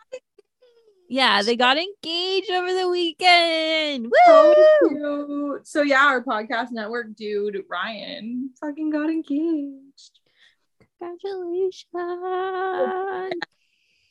Yeah, 1.12 1.42
they 1.42 1.56
got 1.56 1.76
engaged 1.76 2.52
over 2.52 2.72
the 2.72 2.88
weekend. 2.88 4.12
So 4.26 4.54
Woo! 4.82 5.54
cute. 5.56 5.66
So 5.66 5.82
yeah, 5.82 6.04
our 6.06 6.22
podcast 6.22 6.68
network 6.70 7.16
dude 7.16 7.64
Ryan 7.68 8.50
fucking 8.60 8.90
got 8.90 9.10
engaged. 9.10 10.20
Congratulations. 11.00 11.84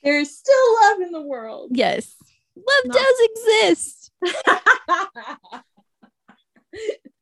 There's 0.03 0.29
still 0.29 0.75
love 0.81 0.99
in 0.99 1.13
the 1.13 1.21
world. 1.21 1.69
Yes, 1.73 2.17
love 2.57 2.85
No. 2.85 2.93
does 2.93 3.15
exist. 3.31 4.11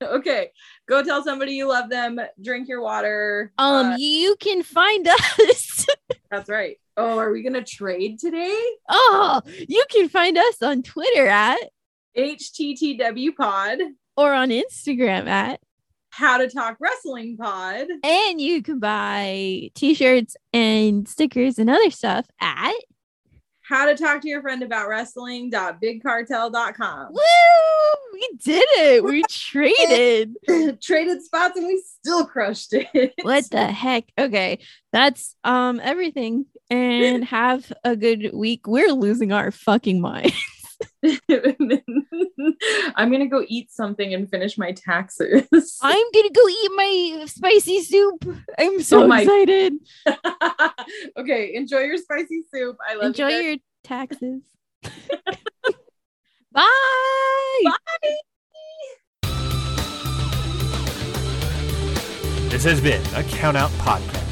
okay, 0.01 0.49
go 0.89 1.03
tell 1.03 1.23
somebody 1.23 1.51
you 1.53 1.67
love 1.67 1.91
them. 1.91 2.19
Drink 2.41 2.67
your 2.67 2.81
water. 2.81 3.53
Um, 3.59 3.91
Uh, 3.93 3.97
you 3.97 4.35
can 4.39 4.63
find 4.63 5.07
us. 5.49 5.76
That's 6.29 6.49
right. 6.49 6.77
Oh, 6.95 7.17
are 7.19 7.31
we 7.31 7.43
gonna 7.43 7.63
trade 7.63 8.19
today? 8.19 8.59
oh, 8.89 9.41
you 9.67 9.83
can 9.89 10.09
find 10.09 10.37
us 10.37 10.61
on 10.61 10.83
Twitter 10.83 11.27
at 11.27 11.59
HTTW 12.17 13.35
Pod. 13.35 13.79
or 14.15 14.33
on 14.33 14.49
Instagram 14.49 15.27
at 15.27 15.59
How 16.09 16.37
to 16.39 16.49
Talk 16.49 16.77
Wrestling 16.79 17.37
Pod. 17.37 17.87
And 18.03 18.41
you 18.41 18.61
can 18.63 18.79
buy 18.79 19.69
t-shirts 19.75 20.35
and 20.53 21.07
stickers 21.07 21.59
and 21.59 21.69
other 21.69 21.91
stuff 21.91 22.25
at 22.41 22.73
How 23.67 23.85
to 23.85 23.95
Talk 23.95 24.21
to 24.21 24.29
Your 24.29 24.41
Friend 24.41 24.63
About 24.63 24.87
Wrestling.bigcartel.com. 24.87 27.07
Woo! 27.11 27.19
We 28.13 28.29
did 28.41 28.63
it. 28.77 29.03
We 29.03 29.23
traded. 29.29 30.37
Traded 30.81 31.21
spots 31.21 31.57
and 31.57 31.67
we 31.67 31.83
still 31.99 32.25
crushed 32.25 32.71
it. 32.71 33.13
What 33.23 33.49
the 33.49 33.65
heck? 33.65 34.05
Okay. 34.17 34.59
That's 34.93 35.35
um 35.43 35.81
everything. 35.83 36.45
And 36.69 37.25
have 37.25 37.69
a 37.83 37.97
good 37.97 38.29
week. 38.33 38.67
We're 38.67 38.93
losing 38.93 39.33
our 39.33 39.51
fucking 39.51 39.99
mind. 39.99 40.31
I'm 42.95 43.11
gonna 43.11 43.27
go 43.27 43.43
eat 43.47 43.71
something 43.71 44.13
and 44.13 44.29
finish 44.29 44.57
my 44.57 44.71
taxes. 44.73 45.47
I'm 45.81 46.05
gonna 46.13 46.29
go 46.31 46.47
eat 46.49 46.71
my 46.75 47.23
spicy 47.27 47.81
soup. 47.81 48.25
I'm 48.57 48.81
so 48.81 49.03
Oh 49.03 49.07
my- 49.07 49.21
excited. 49.21 49.73
okay, 51.17 51.53
enjoy 51.55 51.79
your 51.79 51.97
spicy 51.97 52.43
soup. 52.53 52.77
I 52.87 52.93
love 52.95 53.05
Enjoy 53.05 53.27
you. 53.29 53.37
your 53.41 53.57
taxes. 53.83 54.41
Bye. 56.51 57.63
This 62.49 62.63
has 62.63 62.81
been 62.81 63.03
a 63.15 63.23
Count 63.23 63.57
Out 63.57 63.69
Podcast. 63.71 64.26